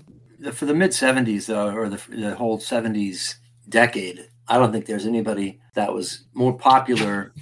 For 0.52 0.66
the 0.66 0.74
mid 0.74 0.90
70s, 0.90 1.46
though, 1.46 1.74
or 1.74 1.88
the, 1.88 2.00
the 2.10 2.34
whole 2.34 2.58
70s 2.58 3.36
decade, 3.70 4.28
I 4.48 4.58
don't 4.58 4.70
think 4.70 4.84
there's 4.84 5.06
anybody 5.06 5.58
that 5.74 5.92
was 5.92 6.24
more 6.34 6.52
popular, 6.52 7.32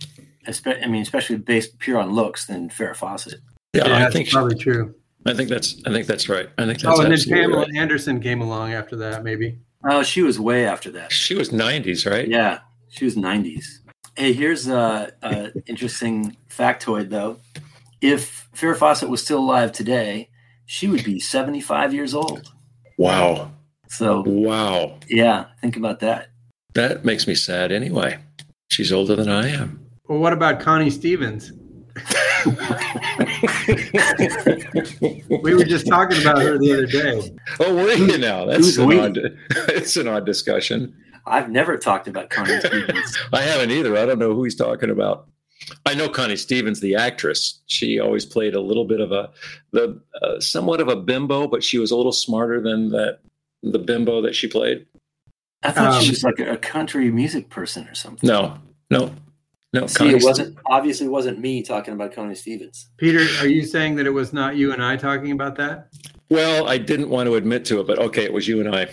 I 0.46 0.86
mean, 0.86 1.02
especially 1.02 1.36
based 1.36 1.76
pure 1.80 1.98
on 1.98 2.12
looks, 2.12 2.46
than 2.46 2.70
Farrah 2.70 2.94
Fawcett. 2.94 3.40
Yeah, 3.74 3.86
I 3.86 3.98
that's 3.98 4.14
think 4.14 4.30
probably 4.30 4.56
true. 4.56 4.94
I 5.26 5.34
think 5.34 5.48
that's 5.48 5.82
I 5.84 5.90
think 5.90 6.06
that's 6.06 6.28
right. 6.28 6.48
I 6.58 6.66
think 6.66 6.80
that's 6.80 6.98
Oh, 6.98 7.02
and 7.02 7.06
then 7.06 7.14
absolutely 7.14 7.42
Pamela 7.42 7.62
right. 7.62 7.76
Anderson 7.76 8.20
came 8.20 8.42
along 8.42 8.74
after 8.74 8.94
that, 8.96 9.24
maybe. 9.24 9.58
Oh, 9.84 10.02
she 10.04 10.22
was 10.22 10.38
way 10.38 10.66
after 10.66 10.92
that. 10.92 11.10
She 11.10 11.34
was 11.34 11.50
90s, 11.50 12.08
right? 12.08 12.28
Yeah, 12.28 12.60
she 12.90 13.04
was 13.04 13.16
90s. 13.16 13.64
Hey, 14.16 14.32
here's 14.32 14.68
a, 14.68 15.12
a 15.22 15.50
interesting 15.66 16.36
factoid, 16.48 17.08
though. 17.10 17.38
If 18.04 18.50
Farrah 18.54 18.76
Fawcett 18.76 19.08
was 19.08 19.22
still 19.22 19.38
alive 19.38 19.72
today, 19.72 20.28
she 20.66 20.88
would 20.88 21.02
be 21.04 21.18
75 21.18 21.94
years 21.94 22.14
old. 22.14 22.52
Wow. 22.98 23.50
So, 23.88 24.22
Wow. 24.26 24.98
yeah, 25.08 25.46
think 25.62 25.78
about 25.78 26.00
that. 26.00 26.28
That 26.74 27.06
makes 27.06 27.26
me 27.26 27.34
sad 27.34 27.72
anyway. 27.72 28.18
She's 28.68 28.92
older 28.92 29.16
than 29.16 29.30
I 29.30 29.48
am. 29.48 29.80
Well, 30.06 30.18
what 30.18 30.34
about 30.34 30.60
Connie 30.60 30.90
Stevens? 30.90 31.50
We 35.42 35.54
were 35.54 35.64
just 35.64 35.86
talking 35.86 36.20
about 36.20 36.42
her 36.42 36.58
the 36.58 36.72
other 36.72 36.86
day. 36.86 37.34
oh, 37.60 37.74
were 37.74 37.92
you 37.92 38.18
now? 38.18 38.44
That's 38.46 38.76
an 38.76 38.86
we? 38.86 38.98
odd. 39.00 39.16
It's 39.68 39.96
an 39.96 40.08
odd 40.08 40.26
discussion. 40.26 40.94
I've 41.26 41.48
never 41.50 41.78
talked 41.78 42.06
about 42.08 42.28
Connie 42.30 42.58
Stevens. 42.60 43.18
I 43.32 43.40
haven't 43.42 43.70
either. 43.70 43.96
I 43.96 44.04
don't 44.06 44.18
know 44.18 44.34
who 44.34 44.44
he's 44.44 44.56
talking 44.56 44.90
about. 44.90 45.28
I 45.86 45.94
know 45.94 46.08
Connie 46.08 46.36
Stevens, 46.36 46.80
the 46.80 46.94
actress. 46.96 47.60
She 47.66 47.98
always 47.98 48.24
played 48.24 48.54
a 48.54 48.60
little 48.60 48.84
bit 48.84 49.00
of 49.00 49.12
a, 49.12 49.30
the 49.72 50.00
uh, 50.22 50.40
somewhat 50.40 50.80
of 50.80 50.88
a 50.88 50.96
bimbo, 50.96 51.46
but 51.48 51.62
she 51.64 51.78
was 51.78 51.90
a 51.90 51.96
little 51.96 52.12
smarter 52.12 52.60
than 52.60 52.90
that 52.90 53.20
the 53.62 53.78
bimbo 53.78 54.20
that 54.22 54.34
she 54.34 54.46
played. 54.46 54.86
I 55.62 55.70
thought 55.70 56.02
she 56.02 56.08
Um, 56.08 56.10
was 56.10 56.24
like 56.24 56.40
a 56.40 56.56
country 56.58 57.10
music 57.10 57.48
person 57.48 57.88
or 57.88 57.94
something. 57.94 58.28
No, 58.28 58.58
no, 58.90 59.14
no. 59.72 59.86
See, 59.86 59.96
Connie 59.96 60.14
it 60.16 60.22
wasn't 60.22 60.58
obviously 60.66 61.06
it 61.06 61.10
wasn't 61.10 61.38
me 61.38 61.62
talking 61.62 61.94
about 61.94 62.12
Connie 62.12 62.34
Stevens. 62.34 62.90
Peter, 62.98 63.26
are 63.40 63.48
you 63.48 63.64
saying 63.64 63.96
that 63.96 64.06
it 64.06 64.10
was 64.10 64.32
not 64.32 64.56
you 64.56 64.72
and 64.72 64.84
I 64.84 64.96
talking 64.96 65.32
about 65.32 65.56
that? 65.56 65.88
Well, 66.30 66.68
I 66.68 66.78
didn't 66.78 67.10
want 67.10 67.28
to 67.28 67.36
admit 67.36 67.64
to 67.66 67.80
it, 67.80 67.86
but 67.86 67.98
okay, 67.98 68.24
it 68.24 68.32
was 68.32 68.48
you 68.48 68.60
and 68.60 68.74
I. 68.74 68.88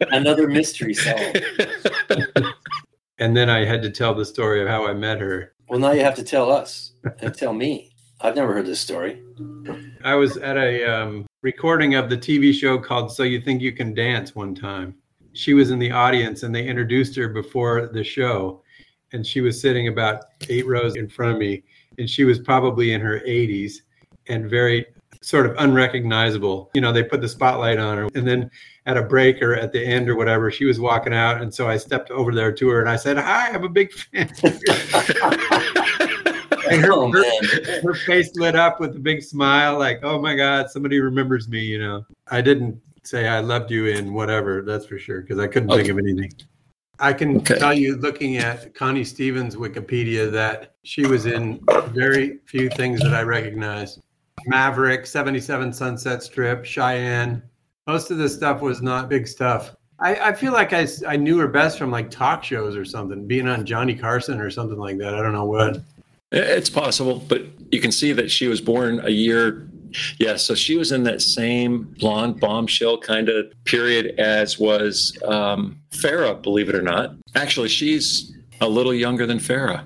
Another 0.12 0.46
mystery 0.46 0.94
solved. 0.94 1.42
And 3.22 3.36
then 3.36 3.48
I 3.48 3.64
had 3.64 3.82
to 3.82 3.90
tell 3.90 4.16
the 4.16 4.24
story 4.24 4.60
of 4.60 4.66
how 4.66 4.84
I 4.84 4.94
met 4.94 5.20
her. 5.20 5.54
Well, 5.68 5.78
now 5.78 5.92
you 5.92 6.02
have 6.02 6.16
to 6.16 6.24
tell 6.24 6.50
us 6.50 6.94
and 7.20 7.32
tell 7.32 7.52
me. 7.52 7.94
I've 8.20 8.34
never 8.34 8.52
heard 8.52 8.66
this 8.66 8.80
story. 8.80 9.22
I 10.02 10.16
was 10.16 10.38
at 10.38 10.56
a 10.56 10.84
um, 10.84 11.26
recording 11.40 11.94
of 11.94 12.10
the 12.10 12.16
TV 12.16 12.52
show 12.52 12.78
called 12.78 13.12
So 13.12 13.22
You 13.22 13.40
Think 13.40 13.62
You 13.62 13.70
Can 13.70 13.94
Dance 13.94 14.34
one 14.34 14.56
time. 14.56 14.96
She 15.34 15.54
was 15.54 15.70
in 15.70 15.78
the 15.78 15.92
audience 15.92 16.42
and 16.42 16.52
they 16.52 16.66
introduced 16.66 17.14
her 17.14 17.28
before 17.28 17.86
the 17.86 18.02
show. 18.02 18.64
And 19.12 19.24
she 19.24 19.40
was 19.40 19.60
sitting 19.60 19.86
about 19.86 20.24
eight 20.48 20.66
rows 20.66 20.96
in 20.96 21.08
front 21.08 21.34
of 21.34 21.38
me. 21.38 21.62
And 21.98 22.10
she 22.10 22.24
was 22.24 22.40
probably 22.40 22.92
in 22.92 23.00
her 23.00 23.20
80s 23.20 23.74
and 24.26 24.50
very 24.50 24.84
sort 25.22 25.46
of 25.46 25.54
unrecognizable. 25.58 26.70
You 26.74 26.80
know, 26.80 26.92
they 26.92 27.02
put 27.02 27.20
the 27.20 27.28
spotlight 27.28 27.78
on 27.78 27.96
her. 27.98 28.08
And 28.14 28.26
then 28.26 28.50
at 28.86 28.96
a 28.96 29.02
break 29.02 29.40
or 29.40 29.54
at 29.54 29.72
the 29.72 29.84
end 29.84 30.08
or 30.08 30.16
whatever, 30.16 30.50
she 30.50 30.64
was 30.64 30.78
walking 30.80 31.14
out. 31.14 31.40
And 31.40 31.52
so 31.54 31.68
I 31.68 31.76
stepped 31.76 32.10
over 32.10 32.34
there 32.34 32.52
to 32.52 32.68
her 32.68 32.80
and 32.80 32.88
I 32.90 32.96
said, 32.96 33.16
Hi, 33.16 33.48
I'm 33.50 33.64
a 33.64 33.68
big 33.68 33.92
fan. 33.92 34.30
And 36.70 36.80
her- 36.80 36.92
oh 36.92 37.08
man. 37.08 37.22
her 37.82 37.94
face 37.94 38.30
lit 38.36 38.54
up 38.54 38.80
with 38.80 38.94
a 38.96 38.98
big 38.98 39.22
smile, 39.22 39.78
like, 39.78 40.00
oh 40.04 40.20
my 40.22 40.34
God, 40.34 40.70
somebody 40.70 41.00
remembers 41.00 41.48
me, 41.48 41.60
you 41.60 41.78
know. 41.78 42.06
I 42.28 42.40
didn't 42.40 42.80
say 43.02 43.26
I 43.28 43.40
loved 43.40 43.70
you 43.70 43.86
in 43.86 44.14
whatever, 44.14 44.62
that's 44.62 44.86
for 44.86 44.96
sure, 44.98 45.20
because 45.22 45.38
I 45.38 45.48
couldn't 45.48 45.68
think 45.70 45.88
of 45.88 45.98
anything. 45.98 46.32
I 46.98 47.12
can 47.12 47.38
Okay. 47.38 47.58
tell 47.58 47.74
you, 47.74 47.96
looking 47.96 48.36
at 48.36 48.74
Connie 48.74 49.04
Stevens' 49.04 49.56
Wikipedia, 49.56 50.30
that 50.32 50.76
she 50.84 51.04
was 51.04 51.26
in 51.26 51.60
very 51.92 52.38
few 52.46 52.70
things 52.70 53.00
that 53.02 53.12
I 53.12 53.22
recognize. 53.22 53.98
Maverick, 54.46 55.06
77 55.06 55.72
Sunset 55.72 56.22
Strip, 56.22 56.64
Cheyenne. 56.64 57.42
Most 57.86 58.10
of 58.10 58.18
this 58.18 58.34
stuff 58.34 58.60
was 58.60 58.82
not 58.82 59.08
big 59.08 59.26
stuff. 59.26 59.74
I, 59.98 60.16
I 60.16 60.32
feel 60.32 60.52
like 60.52 60.72
I, 60.72 60.86
I 61.06 61.16
knew 61.16 61.38
her 61.38 61.48
best 61.48 61.78
from 61.78 61.90
like 61.90 62.10
talk 62.10 62.42
shows 62.42 62.76
or 62.76 62.84
something, 62.84 63.26
being 63.26 63.48
on 63.48 63.64
Johnny 63.64 63.94
Carson 63.94 64.40
or 64.40 64.50
something 64.50 64.78
like 64.78 64.98
that. 64.98 65.14
I 65.14 65.22
don't 65.22 65.32
know 65.32 65.44
what. 65.44 65.80
It's 66.32 66.70
possible, 66.70 67.22
but 67.28 67.42
you 67.70 67.80
can 67.80 67.92
see 67.92 68.12
that 68.12 68.30
she 68.30 68.48
was 68.48 68.60
born 68.60 69.00
a 69.04 69.10
year. 69.10 69.68
Yeah, 70.18 70.36
so 70.36 70.54
she 70.54 70.76
was 70.76 70.90
in 70.90 71.02
that 71.04 71.20
same 71.20 71.82
blonde 71.98 72.40
bombshell 72.40 72.98
kind 72.98 73.28
of 73.28 73.52
period 73.64 74.18
as 74.18 74.58
was 74.58 75.16
um, 75.24 75.78
Farrah, 75.90 76.40
believe 76.42 76.68
it 76.68 76.74
or 76.74 76.82
not. 76.82 77.14
Actually, 77.34 77.68
she's 77.68 78.34
a 78.60 78.68
little 78.68 78.94
younger 78.94 79.26
than 79.26 79.38
Farrah. 79.38 79.84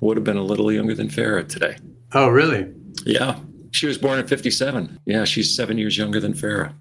Would 0.00 0.16
have 0.16 0.24
been 0.24 0.36
a 0.36 0.42
little 0.42 0.70
younger 0.70 0.94
than 0.94 1.08
Farrah 1.08 1.48
today. 1.48 1.76
Oh, 2.12 2.28
really? 2.28 2.72
Yeah, 3.04 3.38
she 3.74 3.86
was 3.86 3.98
born 3.98 4.20
in 4.20 4.26
57. 4.26 5.00
Yeah, 5.04 5.24
she's 5.24 5.54
seven 5.54 5.78
years 5.78 5.98
younger 5.98 6.20
than 6.20 6.32
Farrah. 6.32 6.72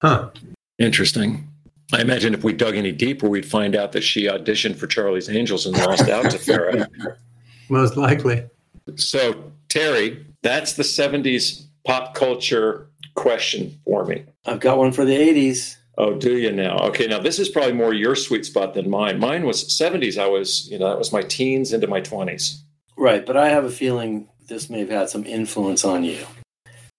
Huh. 0.00 0.30
Interesting. 0.78 1.46
I 1.92 2.00
imagine 2.00 2.32
if 2.32 2.42
we 2.42 2.54
dug 2.54 2.76
any 2.76 2.92
deeper, 2.92 3.28
we'd 3.28 3.44
find 3.44 3.76
out 3.76 3.92
that 3.92 4.00
she 4.00 4.24
auditioned 4.24 4.76
for 4.76 4.86
Charlie's 4.86 5.28
Angels 5.28 5.66
and 5.66 5.76
lost 5.76 6.08
out 6.08 6.30
to 6.30 6.38
Farrah. 6.38 6.88
Most 7.68 7.98
likely. 7.98 8.44
So, 8.96 9.52
Terry, 9.68 10.24
that's 10.42 10.72
the 10.74 10.82
70s 10.82 11.66
pop 11.84 12.14
culture 12.14 12.88
question 13.16 13.78
for 13.84 14.06
me. 14.06 14.24
I've 14.46 14.60
got 14.60 14.78
one 14.78 14.92
for 14.92 15.04
the 15.04 15.16
80s. 15.16 15.76
Oh, 15.98 16.14
do 16.14 16.38
you 16.38 16.52
now? 16.52 16.78
Okay, 16.78 17.06
now 17.06 17.18
this 17.18 17.38
is 17.38 17.50
probably 17.50 17.74
more 17.74 17.92
your 17.92 18.16
sweet 18.16 18.46
spot 18.46 18.72
than 18.72 18.88
mine. 18.88 19.18
Mine 19.18 19.44
was 19.44 19.68
70s. 19.68 20.16
I 20.16 20.26
was, 20.26 20.70
you 20.70 20.78
know, 20.78 20.88
that 20.88 20.98
was 20.98 21.12
my 21.12 21.20
teens 21.20 21.74
into 21.74 21.86
my 21.86 22.00
20s. 22.00 22.62
Right, 22.96 23.26
but 23.26 23.36
I 23.36 23.50
have 23.50 23.64
a 23.64 23.70
feeling 23.70 24.26
this 24.50 24.68
may 24.68 24.80
have 24.80 24.90
had 24.90 25.08
some 25.08 25.24
influence 25.24 25.82
on 25.86 26.04
you. 26.04 26.26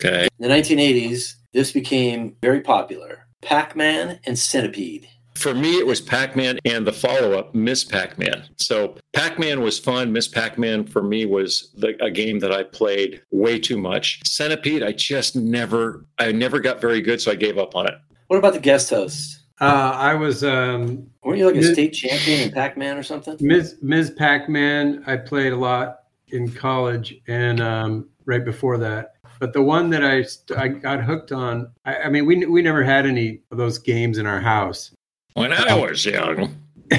Okay. 0.03 0.27
In 0.39 0.49
the 0.49 0.55
1980s, 0.55 1.35
this 1.53 1.71
became 1.71 2.35
very 2.41 2.61
popular. 2.61 3.27
Pac-Man 3.43 4.19
and 4.25 4.39
Centipede. 4.39 5.07
For 5.35 5.53
me, 5.53 5.77
it 5.77 5.85
was 5.85 6.01
Pac 6.01 6.35
Man 6.35 6.59
and 6.65 6.85
the 6.85 6.91
follow 6.91 7.37
up, 7.37 7.55
Miss 7.55 7.83
Pac 7.83 8.17
Man. 8.17 8.43
So, 8.57 8.97
Pac 9.13 9.39
Man 9.39 9.61
was 9.61 9.79
fun. 9.79 10.11
Miss 10.11 10.27
Pac 10.27 10.57
Man 10.57 10.85
for 10.85 11.01
me 11.01 11.25
was 11.25 11.71
the, 11.77 11.95
a 12.03 12.11
game 12.11 12.39
that 12.39 12.51
I 12.51 12.63
played 12.63 13.21
way 13.31 13.57
too 13.57 13.77
much. 13.77 14.21
Centipede, 14.25 14.83
I 14.83 14.91
just 14.91 15.35
never, 15.35 16.05
I 16.19 16.31
never 16.31 16.59
got 16.59 16.81
very 16.81 17.01
good, 17.01 17.21
so 17.21 17.31
I 17.31 17.35
gave 17.35 17.57
up 17.57 17.75
on 17.75 17.87
it. 17.87 17.93
What 18.27 18.37
about 18.37 18.53
the 18.53 18.59
guest 18.59 18.89
host? 18.89 19.39
Uh, 19.59 19.93
I 19.95 20.15
was 20.15 20.43
um, 20.43 21.07
Weren't 21.23 21.39
you 21.39 21.45
like 21.45 21.55
a 21.55 21.59
Ms. 21.59 21.73
state 21.73 21.93
champion 21.93 22.41
in 22.41 22.51
Pac-Man 22.51 22.97
or 22.97 23.03
something? 23.03 23.37
Ms. 23.39 23.77
Ms. 23.81 24.11
Pac-Man. 24.11 25.03
I 25.07 25.17
played 25.17 25.53
a 25.53 25.57
lot 25.57 26.00
in 26.31 26.51
college 26.51 27.15
and 27.27 27.61
um, 27.61 28.09
right 28.25 28.43
before 28.43 28.77
that. 28.79 29.13
But 29.39 29.53
the 29.53 29.61
one 29.61 29.89
that 29.89 30.03
I 30.03 30.21
st- 30.21 30.59
I 30.59 30.67
got 30.67 31.03
hooked 31.03 31.31
on. 31.31 31.71
I, 31.85 31.95
I 31.97 32.09
mean, 32.09 32.25
we 32.25 32.45
we 32.45 32.61
never 32.61 32.83
had 32.83 33.05
any 33.05 33.41
of 33.51 33.57
those 33.57 33.79
games 33.79 34.17
in 34.17 34.25
our 34.25 34.39
house. 34.39 34.91
When 35.33 35.53
I 35.53 35.73
was 35.73 36.05
young, 36.05 36.55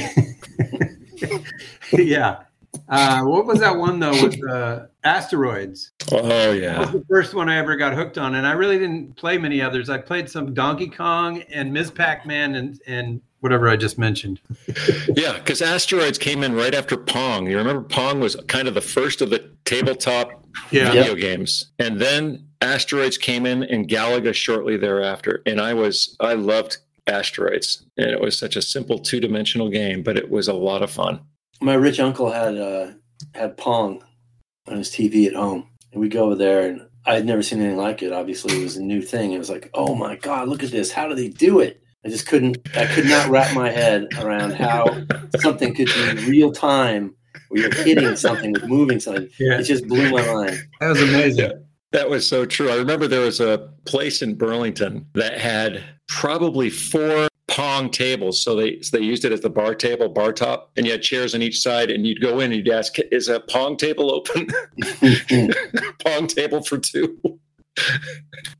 yeah. 1.92 2.42
Uh, 2.88 3.22
what 3.22 3.46
was 3.46 3.60
that 3.60 3.76
one 3.76 4.00
though 4.00 4.22
with 4.22 4.36
uh, 4.48 4.86
asteroids? 5.04 5.92
Oh 6.10 6.52
That 6.52 6.60
yeah. 6.60 6.80
was 6.80 6.92
the 6.92 7.04
first 7.08 7.34
one 7.34 7.48
I 7.48 7.58
ever 7.58 7.76
got 7.76 7.94
hooked 7.94 8.18
on, 8.18 8.34
and 8.34 8.46
I 8.46 8.52
really 8.52 8.78
didn't 8.78 9.16
play 9.16 9.38
many 9.38 9.60
others. 9.60 9.88
I 9.88 9.98
played 9.98 10.28
some 10.28 10.54
Donkey 10.54 10.88
Kong 10.88 11.42
and 11.42 11.72
Ms. 11.72 11.90
Pac-Man 11.90 12.56
and 12.56 12.80
and 12.86 13.20
whatever 13.42 13.68
I 13.68 13.76
just 13.76 13.98
mentioned. 13.98 14.40
Yeah, 15.14 15.34
because 15.34 15.60
asteroids 15.60 16.16
came 16.18 16.42
in 16.42 16.54
right 16.54 16.74
after 16.74 16.96
Pong. 16.96 17.46
You 17.46 17.58
remember 17.58 17.82
Pong 17.82 18.18
was 18.20 18.34
kind 18.48 18.66
of 18.68 18.74
the 18.74 18.80
first 18.80 19.20
of 19.20 19.28
the 19.30 19.50
tabletop 19.64 20.44
Yeah. 20.70 20.90
video 20.92 21.14
games, 21.14 21.70
and 21.78 22.00
then 22.00 22.46
asteroids 22.60 23.18
came 23.18 23.44
in 23.44 23.62
and 23.64 23.88
Galaga 23.88 24.32
shortly 24.34 24.76
thereafter. 24.76 25.42
And 25.44 25.60
I 25.60 25.74
was 25.74 26.16
I 26.20 26.34
loved 26.34 26.78
asteroids, 27.06 27.84
and 27.98 28.10
it 28.10 28.20
was 28.20 28.38
such 28.38 28.56
a 28.56 28.62
simple 28.62 28.98
two 28.98 29.20
dimensional 29.20 29.68
game, 29.68 30.02
but 30.02 30.16
it 30.16 30.30
was 30.30 30.48
a 30.48 30.54
lot 30.54 30.82
of 30.82 30.90
fun. 30.90 31.20
My 31.60 31.74
rich 31.74 32.00
uncle 32.00 32.30
had 32.30 32.56
uh, 32.56 32.92
had 33.34 33.56
Pong 33.56 34.02
on 34.68 34.78
his 34.78 34.88
TV 34.90 35.26
at 35.26 35.34
home, 35.34 35.66
and 35.92 36.00
we 36.00 36.08
go 36.08 36.24
over 36.26 36.36
there, 36.36 36.68
and 36.68 36.86
I 37.04 37.14
had 37.14 37.26
never 37.26 37.42
seen 37.42 37.60
anything 37.60 37.76
like 37.78 38.02
it. 38.02 38.12
Obviously, 38.12 38.56
it 38.60 38.64
was 38.64 38.76
a 38.76 38.82
new 38.82 39.02
thing. 39.02 39.32
It 39.32 39.38
was 39.38 39.50
like, 39.50 39.68
oh 39.74 39.94
my 39.94 40.16
god, 40.16 40.48
look 40.48 40.62
at 40.62 40.70
this! 40.70 40.92
How 40.92 41.08
do 41.08 41.14
they 41.14 41.28
do 41.28 41.60
it? 41.60 41.81
I 42.04 42.08
just 42.08 42.26
couldn't. 42.26 42.58
I 42.76 42.86
could 42.86 43.06
not 43.06 43.28
wrap 43.30 43.54
my 43.54 43.70
head 43.70 44.08
around 44.18 44.52
how 44.52 44.86
something 45.40 45.74
could 45.74 45.86
be 45.86 46.24
real 46.28 46.50
time, 46.52 47.14
where 47.48 47.62
you're 47.62 47.74
hitting 47.84 48.16
something, 48.16 48.52
with 48.52 48.64
moving 48.66 48.98
something. 49.00 49.28
Yeah, 49.38 49.58
It 49.58 49.62
just 49.64 49.86
blew 49.86 50.10
my 50.10 50.24
mind. 50.32 50.58
that 50.80 50.88
was 50.88 51.00
amazing. 51.02 51.52
That 51.92 52.08
was 52.10 52.26
so 52.26 52.44
true. 52.46 52.70
I 52.70 52.76
remember 52.76 53.06
there 53.06 53.20
was 53.20 53.38
a 53.40 53.68
place 53.84 54.22
in 54.22 54.34
Burlington 54.34 55.06
that 55.14 55.38
had 55.38 55.84
probably 56.08 56.70
four 56.70 57.28
pong 57.48 57.90
tables. 57.90 58.42
So 58.42 58.56
they 58.56 58.80
so 58.80 58.96
they 58.96 59.04
used 59.04 59.24
it 59.26 59.30
as 59.32 59.42
the 59.42 59.50
bar 59.50 59.74
table, 59.74 60.08
bar 60.08 60.32
top, 60.32 60.70
and 60.76 60.86
you 60.86 60.92
had 60.92 61.02
chairs 61.02 61.34
on 61.34 61.42
each 61.42 61.60
side. 61.60 61.90
And 61.90 62.06
you'd 62.06 62.20
go 62.22 62.40
in 62.40 62.50
and 62.50 62.66
you'd 62.66 62.74
ask, 62.74 62.98
"Is 63.12 63.28
a 63.28 63.40
pong 63.40 63.76
table 63.76 64.10
open? 64.12 64.48
pong 66.04 66.26
table 66.26 66.62
for 66.62 66.78
two? 66.78 67.18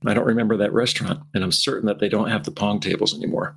I 0.06 0.14
don't 0.14 0.26
remember 0.26 0.56
that 0.58 0.72
restaurant, 0.72 1.20
and 1.34 1.44
I'm 1.44 1.52
certain 1.52 1.86
that 1.86 1.98
they 1.98 2.08
don't 2.08 2.28
have 2.30 2.44
the 2.44 2.50
pong 2.50 2.80
tables 2.80 3.14
anymore. 3.16 3.56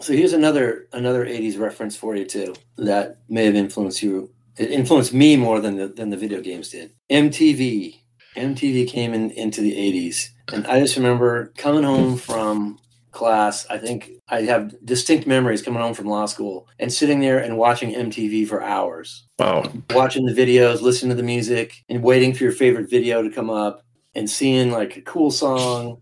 So 0.00 0.12
here's 0.12 0.32
another 0.32 0.88
another 0.92 1.24
'80s 1.26 1.58
reference 1.58 1.96
for 1.96 2.16
you 2.16 2.24
too 2.24 2.54
that 2.76 3.18
may 3.28 3.44
have 3.44 3.54
influenced 3.54 4.02
you. 4.02 4.30
It 4.58 4.70
influenced 4.70 5.12
me 5.14 5.36
more 5.36 5.60
than 5.60 5.76
the 5.76 5.88
than 5.88 6.10
the 6.10 6.16
video 6.16 6.40
games 6.40 6.68
did. 6.70 6.92
MTV. 7.10 7.98
MTV 8.36 8.88
came 8.88 9.12
in 9.12 9.30
into 9.32 9.60
the 9.60 9.72
'80s, 9.74 10.28
and 10.52 10.66
I 10.66 10.80
just 10.80 10.96
remember 10.96 11.52
coming 11.56 11.84
home 11.84 12.16
from 12.16 12.78
class. 13.10 13.66
I 13.68 13.76
think 13.76 14.10
I 14.28 14.40
have 14.42 14.74
distinct 14.86 15.26
memories 15.26 15.60
coming 15.62 15.82
home 15.82 15.92
from 15.94 16.06
law 16.06 16.24
school 16.26 16.66
and 16.78 16.90
sitting 16.90 17.20
there 17.20 17.38
and 17.38 17.58
watching 17.58 17.92
MTV 17.94 18.48
for 18.48 18.62
hours, 18.62 19.24
Wow. 19.38 19.70
watching 19.90 20.24
the 20.24 20.32
videos, 20.32 20.80
listening 20.80 21.10
to 21.10 21.16
the 21.16 21.22
music, 21.22 21.74
and 21.90 22.02
waiting 22.02 22.32
for 22.32 22.42
your 22.44 22.52
favorite 22.54 22.88
video 22.88 23.22
to 23.22 23.28
come 23.30 23.50
up, 23.50 23.82
and 24.14 24.28
seeing 24.28 24.70
like 24.70 24.96
a 24.96 25.02
cool 25.02 25.30
song 25.30 26.00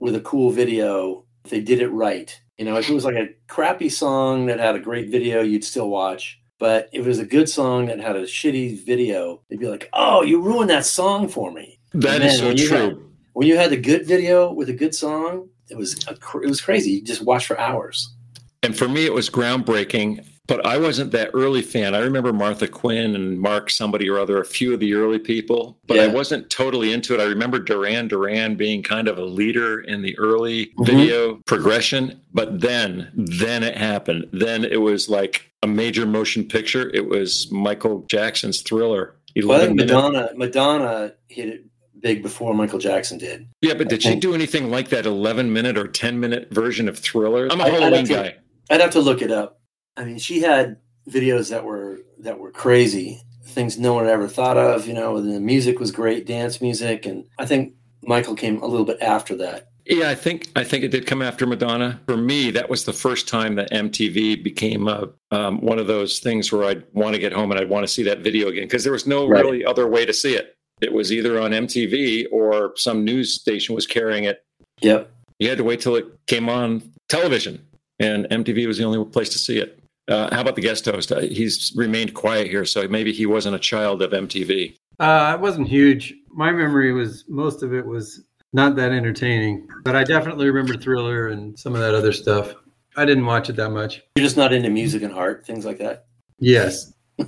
with 0.00 0.14
a 0.14 0.20
cool 0.20 0.50
video. 0.50 1.24
If 1.44 1.50
they 1.50 1.60
did 1.60 1.80
it 1.80 1.88
right, 1.88 2.34
you 2.58 2.64
know, 2.64 2.76
if 2.76 2.88
it 2.88 2.94
was 2.94 3.04
like 3.04 3.16
a 3.16 3.28
crappy 3.48 3.88
song 3.90 4.46
that 4.46 4.58
had 4.58 4.76
a 4.76 4.80
great 4.80 5.10
video, 5.10 5.42
you'd 5.42 5.64
still 5.64 5.90
watch. 5.90 6.40
But 6.58 6.88
if 6.92 7.04
it 7.04 7.08
was 7.08 7.18
a 7.18 7.26
good 7.26 7.48
song 7.48 7.86
that 7.86 8.00
had 8.00 8.16
a 8.16 8.22
shitty 8.22 8.84
video, 8.86 9.42
they'd 9.50 9.58
be 9.58 9.68
like, 9.68 9.90
"Oh, 9.92 10.22
you 10.22 10.40
ruined 10.40 10.70
that 10.70 10.86
song 10.86 11.28
for 11.28 11.50
me." 11.52 11.78
That 11.92 12.22
is 12.22 12.38
so 12.38 12.54
true. 12.54 12.76
had- 12.76 12.98
When 13.34 13.48
you 13.48 13.56
had 13.56 13.70
the 13.70 13.76
good 13.76 14.06
video 14.06 14.52
with 14.52 14.68
a 14.68 14.72
good 14.72 14.94
song, 14.94 15.48
it 15.68 15.76
was 15.76 16.06
a, 16.06 16.12
it 16.12 16.48
was 16.48 16.60
crazy. 16.60 16.92
You 16.92 17.02
just 17.02 17.22
watch 17.22 17.46
for 17.46 17.58
hours. 17.58 18.14
And 18.62 18.76
for 18.78 18.88
me, 18.88 19.04
it 19.04 19.12
was 19.12 19.28
groundbreaking, 19.28 20.24
but 20.46 20.64
I 20.66 20.76
wasn't 20.78 21.10
that 21.12 21.30
early 21.34 21.62
fan. 21.62 21.94
I 21.94 22.00
remember 22.00 22.32
Martha 22.32 22.68
Quinn 22.68 23.14
and 23.14 23.38
Mark, 23.40 23.70
somebody 23.70 24.08
or 24.08 24.18
other, 24.18 24.40
a 24.40 24.44
few 24.44 24.74
of 24.74 24.80
the 24.80 24.94
early 24.94 25.18
people, 25.18 25.78
but 25.86 25.98
I 25.98 26.06
wasn't 26.06 26.50
totally 26.50 26.92
into 26.92 27.14
it. 27.14 27.20
I 27.20 27.24
remember 27.24 27.58
Duran 27.58 28.08
Duran 28.08 28.54
being 28.56 28.82
kind 28.82 29.08
of 29.08 29.18
a 29.18 29.24
leader 29.24 29.80
in 29.80 30.02
the 30.02 30.16
early 30.18 30.66
Mhm. 30.78 30.86
video 30.86 31.40
progression, 31.46 32.20
but 32.32 32.60
then, 32.60 33.08
then 33.14 33.62
it 33.62 33.76
happened. 33.76 34.26
Then 34.32 34.64
it 34.64 34.80
was 34.80 35.08
like 35.08 35.50
a 35.62 35.66
major 35.66 36.04
motion 36.04 36.44
picture. 36.44 36.90
It 36.92 37.08
was 37.08 37.50
Michael 37.50 38.04
Jackson's 38.10 38.60
Thriller. 38.60 39.14
Well, 39.36 39.52
I 39.52 39.64
11 39.64 39.78
think 39.78 39.90
Madonna 39.90 40.30
Madonna 40.36 41.12
hit 41.28 41.48
it 41.48 41.64
big 42.00 42.22
before 42.22 42.52
Michael 42.54 42.78
Jackson 42.78 43.16
did. 43.18 43.46
Yeah, 43.62 43.74
but 43.74 43.88
did 43.88 44.02
she 44.02 44.14
do 44.14 44.34
anything 44.34 44.70
like 44.70 44.90
that 44.90 45.06
11 45.06 45.52
minute 45.52 45.78
or 45.78 45.88
10 45.88 46.20
minute 46.20 46.48
version 46.52 46.86
of 46.88 46.98
Thriller? 46.98 47.48
I'm 47.50 47.60
a 47.60 47.68
Halloween 47.70 48.04
guy. 48.04 48.34
I'd 48.70 48.80
have 48.82 48.90
to 48.90 49.00
look 49.00 49.22
it 49.22 49.30
up. 49.32 49.58
I 49.96 50.04
mean, 50.04 50.18
she 50.18 50.40
had 50.40 50.76
videos 51.08 51.50
that 51.50 51.64
were 51.64 52.00
that 52.18 52.38
were 52.38 52.50
crazy, 52.50 53.20
things 53.44 53.78
no 53.78 53.94
one 53.94 54.04
had 54.04 54.12
ever 54.12 54.28
thought 54.28 54.56
of. 54.56 54.86
You 54.86 54.94
know, 54.94 55.20
the 55.20 55.40
music 55.40 55.78
was 55.78 55.90
great, 55.90 56.26
dance 56.26 56.60
music, 56.60 57.06
and 57.06 57.24
I 57.38 57.46
think 57.46 57.74
Michael 58.02 58.34
came 58.34 58.60
a 58.62 58.66
little 58.66 58.86
bit 58.86 59.00
after 59.00 59.36
that. 59.36 59.68
Yeah, 59.86 60.08
I 60.08 60.14
think 60.14 60.48
I 60.56 60.64
think 60.64 60.82
it 60.82 60.88
did 60.90 61.06
come 61.06 61.20
after 61.20 61.46
Madonna. 61.46 62.00
For 62.06 62.16
me, 62.16 62.50
that 62.52 62.70
was 62.70 62.86
the 62.86 62.92
first 62.92 63.28
time 63.28 63.54
that 63.56 63.70
MTV 63.70 64.42
became 64.42 64.88
a, 64.88 65.10
um, 65.30 65.60
one 65.60 65.78
of 65.78 65.86
those 65.86 66.20
things 66.20 66.50
where 66.50 66.64
I'd 66.64 66.84
want 66.94 67.14
to 67.14 67.18
get 67.20 67.32
home 67.34 67.50
and 67.50 67.60
I'd 67.60 67.68
want 67.68 67.86
to 67.86 67.92
see 67.92 68.02
that 68.04 68.20
video 68.20 68.48
again 68.48 68.64
because 68.64 68.82
there 68.82 68.92
was 68.94 69.06
no 69.06 69.28
Right. 69.28 69.44
really 69.44 69.64
other 69.64 69.86
way 69.86 70.06
to 70.06 70.12
see 70.14 70.34
it. 70.34 70.56
It 70.80 70.92
was 70.92 71.12
either 71.12 71.38
on 71.38 71.50
MTV 71.52 72.26
or 72.32 72.72
some 72.76 73.04
news 73.04 73.34
station 73.34 73.74
was 73.74 73.86
carrying 73.86 74.24
it. 74.24 74.42
Yep. 74.80 75.10
You 75.38 75.50
had 75.50 75.58
to 75.58 75.64
wait 75.64 75.80
till 75.80 75.96
it 75.96 76.06
came 76.26 76.48
on 76.48 76.82
television, 77.10 77.60
and 78.00 78.26
MTV 78.30 78.66
was 78.66 78.78
the 78.78 78.84
only 78.84 79.04
place 79.04 79.28
to 79.30 79.38
see 79.38 79.58
it. 79.58 79.78
Uh, 80.08 80.34
how 80.34 80.40
about 80.42 80.54
the 80.56 80.60
guest 80.62 80.84
host? 80.84 81.10
Uh, 81.12 81.20
he's 81.20 81.72
remained 81.76 82.14
quiet 82.14 82.48
here, 82.48 82.64
so 82.64 82.86
maybe 82.88 83.12
he 83.12 83.26
wasn't 83.26 83.54
a 83.56 83.58
child 83.58 84.02
of 84.02 84.10
MTV. 84.12 84.76
Uh, 85.00 85.32
it 85.36 85.40
wasn't 85.40 85.66
huge. 85.68 86.14
My 86.30 86.52
memory 86.52 86.92
was 86.92 87.24
most 87.28 87.62
of 87.62 87.72
it 87.72 87.84
was 87.86 88.22
not 88.52 88.76
that 88.76 88.92
entertaining, 88.92 89.66
but 89.84 89.96
I 89.96 90.04
definitely 90.04 90.46
remember 90.46 90.76
Thriller 90.78 91.28
and 91.28 91.58
some 91.58 91.74
of 91.74 91.80
that 91.80 91.94
other 91.94 92.12
stuff. 92.12 92.54
I 92.96 93.04
didn't 93.04 93.26
watch 93.26 93.48
it 93.50 93.56
that 93.56 93.70
much. 93.70 94.02
You're 94.16 94.24
just 94.24 94.36
not 94.36 94.52
into 94.52 94.70
music 94.70 95.02
and 95.02 95.12
art, 95.12 95.44
things 95.46 95.64
like 95.64 95.78
that. 95.78 96.06
Yes, 96.38 96.92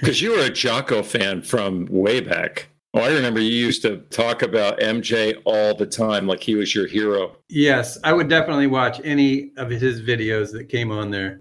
Because 0.00 0.20
you 0.20 0.32
were 0.32 0.44
a 0.44 0.50
Jocko 0.50 1.02
fan 1.02 1.42
from 1.42 1.86
way 1.90 2.20
back. 2.20 2.68
Oh, 2.92 3.00
I 3.00 3.12
remember 3.12 3.38
you 3.40 3.50
used 3.50 3.82
to 3.82 3.98
talk 4.10 4.42
about 4.42 4.80
MJ 4.80 5.40
all 5.44 5.74
the 5.76 5.86
time, 5.86 6.26
like 6.26 6.42
he 6.42 6.54
was 6.56 6.74
your 6.74 6.86
hero. 6.86 7.36
yes, 7.48 7.98
I 8.02 8.12
would 8.12 8.28
definitely 8.28 8.66
watch 8.66 9.00
any 9.04 9.52
of 9.56 9.70
his 9.70 10.02
videos 10.02 10.50
that 10.52 10.68
came 10.68 10.90
on 10.90 11.10
there, 11.10 11.40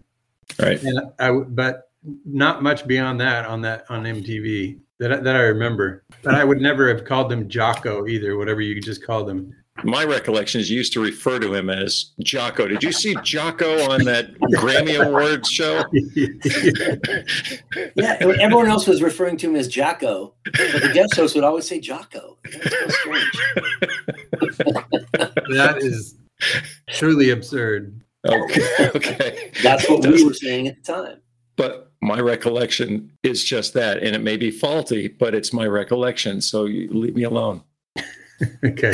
Right. 0.59 0.81
and 0.83 0.99
I 1.19 1.31
but 1.31 1.89
not 2.25 2.63
much 2.63 2.87
beyond 2.87 3.19
that 3.21 3.45
on 3.45 3.61
that 3.61 3.85
on 3.89 4.03
MTV 4.03 4.79
that 4.99 5.11
I- 5.13 5.19
that 5.19 5.35
I 5.35 5.41
remember. 5.41 6.03
But 6.23 6.35
I 6.35 6.43
would 6.43 6.59
never 6.61 6.87
have 6.93 7.05
called 7.05 7.29
them 7.29 7.47
Jocko 7.49 8.07
either, 8.07 8.37
whatever 8.37 8.61
you 8.61 8.79
just 8.81 9.05
call 9.05 9.23
them. 9.25 9.53
My 9.85 10.03
recollection 10.03 10.59
is 10.59 10.69
you 10.69 10.75
used 10.77 10.91
to 10.91 10.99
refer 10.99 11.39
to 11.39 11.53
him 11.53 11.69
as 11.69 12.11
Jocko. 12.19 12.67
Did 12.67 12.83
you 12.83 12.91
see 12.91 13.15
Jocko 13.23 13.89
on 13.89 14.03
that 14.03 14.37
Grammy 14.55 14.99
Awards 15.05 15.49
show? 15.49 15.85
Yeah, 17.95 18.17
everyone 18.19 18.67
else 18.67 18.87
was 18.87 19.01
referring 19.01 19.37
to 19.37 19.49
him 19.49 19.55
as 19.55 19.69
Jocko, 19.69 20.33
but 20.43 20.53
the 20.53 20.91
guest 20.93 21.15
host 21.15 21.33
would 21.35 21.45
always 21.45 21.65
say 21.67 21.79
Jocko. 21.79 22.37
That's 22.43 22.75
so 22.75 22.89
strange. 22.89 23.39
that 25.49 25.77
is 25.79 26.15
truly 26.89 27.29
absurd. 27.29 28.01
Okay. 28.27 28.61
okay. 28.95 29.51
That's 29.63 29.89
what 29.89 30.05
we 30.05 30.23
were 30.23 30.33
saying 30.33 30.67
at 30.67 30.83
the 30.83 30.93
time. 30.93 31.21
But 31.55 31.91
my 32.01 32.19
recollection 32.19 33.11
is 33.23 33.43
just 33.43 33.73
that. 33.73 34.01
And 34.01 34.15
it 34.15 34.21
may 34.21 34.37
be 34.37 34.51
faulty, 34.51 35.07
but 35.07 35.35
it's 35.35 35.51
my 35.53 35.65
recollection. 35.67 36.41
So 36.41 36.65
you 36.65 36.89
leave 36.91 37.15
me 37.15 37.23
alone. 37.23 37.63
Okay. 38.63 38.93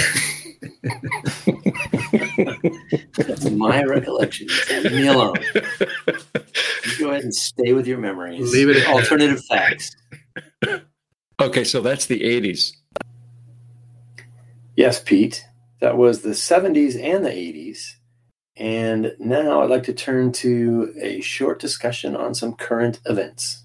That's 3.17 3.47
my 3.51 3.83
recollection. 3.83 4.47
Leave 4.71 4.91
me 4.91 5.07
alone. 5.07 5.35
You 5.53 6.97
go 6.97 7.11
ahead 7.11 7.23
and 7.23 7.35
stay 7.35 7.73
with 7.73 7.85
your 7.85 7.99
memories. 7.99 8.51
Leave 8.51 8.69
it 8.69 8.77
at. 8.77 8.87
Alternative 8.87 9.39
facts. 9.45 9.95
Okay. 11.39 11.63
So 11.63 11.81
that's 11.81 12.07
the 12.07 12.21
80s. 12.21 12.71
Yes, 14.75 14.99
Pete. 14.99 15.45
That 15.79 15.97
was 15.97 16.23
the 16.23 16.29
70s 16.29 16.99
and 16.99 17.23
the 17.23 17.29
80s. 17.29 17.94
And 18.57 19.13
now 19.19 19.61
I'd 19.61 19.69
like 19.69 19.83
to 19.83 19.93
turn 19.93 20.31
to 20.33 20.93
a 21.01 21.19
short 21.21 21.59
discussion 21.59 22.15
on 22.15 22.33
some 22.33 22.53
current 22.53 22.99
events. 23.05 23.63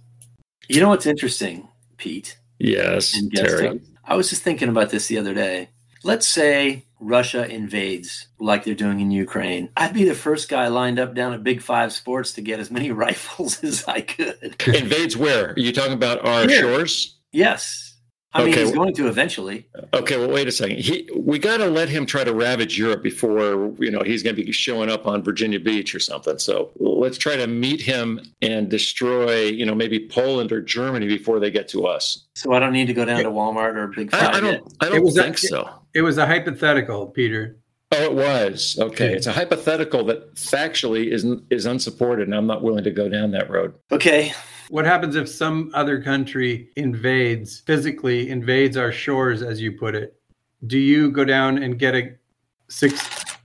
You 0.68 0.80
know 0.80 0.88
what's 0.88 1.06
interesting, 1.06 1.68
Pete? 1.96 2.38
Yes, 2.58 3.20
Terry. 3.34 3.66
host? 3.68 3.84
I 4.04 4.16
was 4.16 4.28
just 4.30 4.42
thinking 4.42 4.68
about 4.68 4.90
this 4.90 5.06
the 5.06 5.18
other 5.18 5.34
day. 5.34 5.68
Let's 6.02 6.26
say 6.26 6.86
Russia 6.98 7.46
invades 7.48 8.28
like 8.38 8.64
they're 8.64 8.74
doing 8.74 9.00
in 9.00 9.10
Ukraine. 9.10 9.68
I'd 9.76 9.94
be 9.94 10.04
the 10.04 10.14
first 10.14 10.48
guy 10.48 10.68
lined 10.68 10.98
up 10.98 11.14
down 11.14 11.32
at 11.32 11.44
Big 11.44 11.62
Five 11.62 11.92
Sports 11.92 12.32
to 12.34 12.40
get 12.40 12.58
as 12.60 12.70
many 12.70 12.90
rifles 12.92 13.62
as 13.62 13.84
I 13.86 14.00
could. 14.00 14.56
Invades 14.66 15.16
where? 15.16 15.50
Are 15.50 15.58
you 15.58 15.72
talking 15.72 15.92
about 15.92 16.24
our 16.26 16.48
Here. 16.48 16.60
shores? 16.60 17.16
Yes. 17.32 17.89
I 18.32 18.44
mean, 18.44 18.52
Okay, 18.52 18.62
he's 18.62 18.72
going 18.72 18.94
to 18.94 19.08
eventually. 19.08 19.66
Okay, 19.92 20.16
well, 20.16 20.30
wait 20.30 20.46
a 20.46 20.52
second. 20.52 20.78
He, 20.78 21.08
we 21.16 21.40
got 21.40 21.56
to 21.56 21.66
let 21.66 21.88
him 21.88 22.06
try 22.06 22.22
to 22.22 22.32
ravage 22.32 22.78
Europe 22.78 23.02
before 23.02 23.74
you 23.80 23.90
know 23.90 24.02
he's 24.04 24.22
going 24.22 24.36
to 24.36 24.44
be 24.44 24.52
showing 24.52 24.88
up 24.88 25.06
on 25.06 25.24
Virginia 25.24 25.58
Beach 25.58 25.94
or 25.96 25.98
something. 25.98 26.38
So 26.38 26.70
let's 26.76 27.18
try 27.18 27.34
to 27.34 27.48
meet 27.48 27.80
him 27.80 28.20
and 28.40 28.68
destroy, 28.68 29.46
you 29.46 29.66
know, 29.66 29.74
maybe 29.74 30.08
Poland 30.08 30.52
or 30.52 30.60
Germany 30.60 31.08
before 31.08 31.40
they 31.40 31.50
get 31.50 31.66
to 31.68 31.86
us. 31.86 32.28
So 32.36 32.52
I 32.52 32.60
don't 32.60 32.72
need 32.72 32.86
to 32.86 32.94
go 32.94 33.04
down 33.04 33.24
to 33.24 33.30
Walmart 33.30 33.74
or 33.74 33.88
Big 33.88 34.12
Five. 34.12 34.22
I, 34.22 34.38
I 34.38 34.40
don't. 34.40 34.74
I 34.80 34.88
don't 34.90 35.02
was 35.02 35.16
a- 35.16 35.22
think 35.24 35.38
so. 35.38 35.68
It 35.92 36.02
was 36.02 36.16
a 36.16 36.26
hypothetical, 36.26 37.08
Peter. 37.08 37.56
Oh, 37.92 38.04
it 38.04 38.14
was 38.14 38.78
okay. 38.78 39.12
It's 39.12 39.26
a 39.26 39.32
hypothetical 39.32 40.04
that 40.04 40.36
factually 40.36 41.08
isn't 41.08 41.42
is 41.50 41.66
unsupported, 41.66 42.28
and 42.28 42.36
I'm 42.36 42.46
not 42.46 42.62
willing 42.62 42.84
to 42.84 42.92
go 42.92 43.08
down 43.08 43.32
that 43.32 43.50
road. 43.50 43.74
Okay. 43.90 44.32
What 44.70 44.84
happens 44.84 45.16
if 45.16 45.28
some 45.28 45.72
other 45.74 46.00
country 46.00 46.70
invades, 46.76 47.58
physically 47.58 48.30
invades 48.30 48.76
our 48.76 48.92
shores, 48.92 49.42
as 49.42 49.60
you 49.60 49.72
put 49.72 49.96
it? 49.96 50.14
Do 50.68 50.78
you 50.78 51.10
go 51.10 51.24
down 51.24 51.60
and 51.60 51.76
get 51.76 51.96
a 51.96 52.12
six 52.68 52.94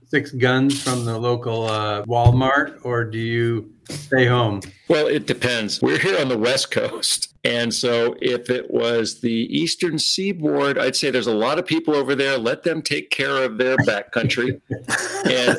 six 0.08 0.30
guns 0.30 0.80
from 0.80 1.04
the 1.04 1.18
local 1.18 1.64
uh, 1.64 2.04
Walmart, 2.04 2.78
or 2.84 3.04
do 3.04 3.18
you 3.18 3.72
stay 3.88 4.26
home? 4.26 4.60
Well, 4.86 5.08
it 5.08 5.26
depends. 5.26 5.82
We're 5.82 5.98
here 5.98 6.16
on 6.20 6.28
the 6.28 6.38
West 6.38 6.70
Coast. 6.70 7.34
And 7.46 7.72
so 7.72 8.16
if 8.20 8.50
it 8.50 8.68
was 8.72 9.20
the 9.20 9.30
Eastern 9.30 10.00
Seaboard, 10.00 10.78
I'd 10.78 10.96
say 10.96 11.12
there's 11.12 11.28
a 11.28 11.34
lot 11.34 11.60
of 11.60 11.66
people 11.66 11.94
over 11.94 12.16
there. 12.16 12.36
Let 12.38 12.64
them 12.64 12.82
take 12.82 13.10
care 13.10 13.44
of 13.44 13.56
their 13.56 13.76
backcountry. 13.78 14.60
and 15.30 15.56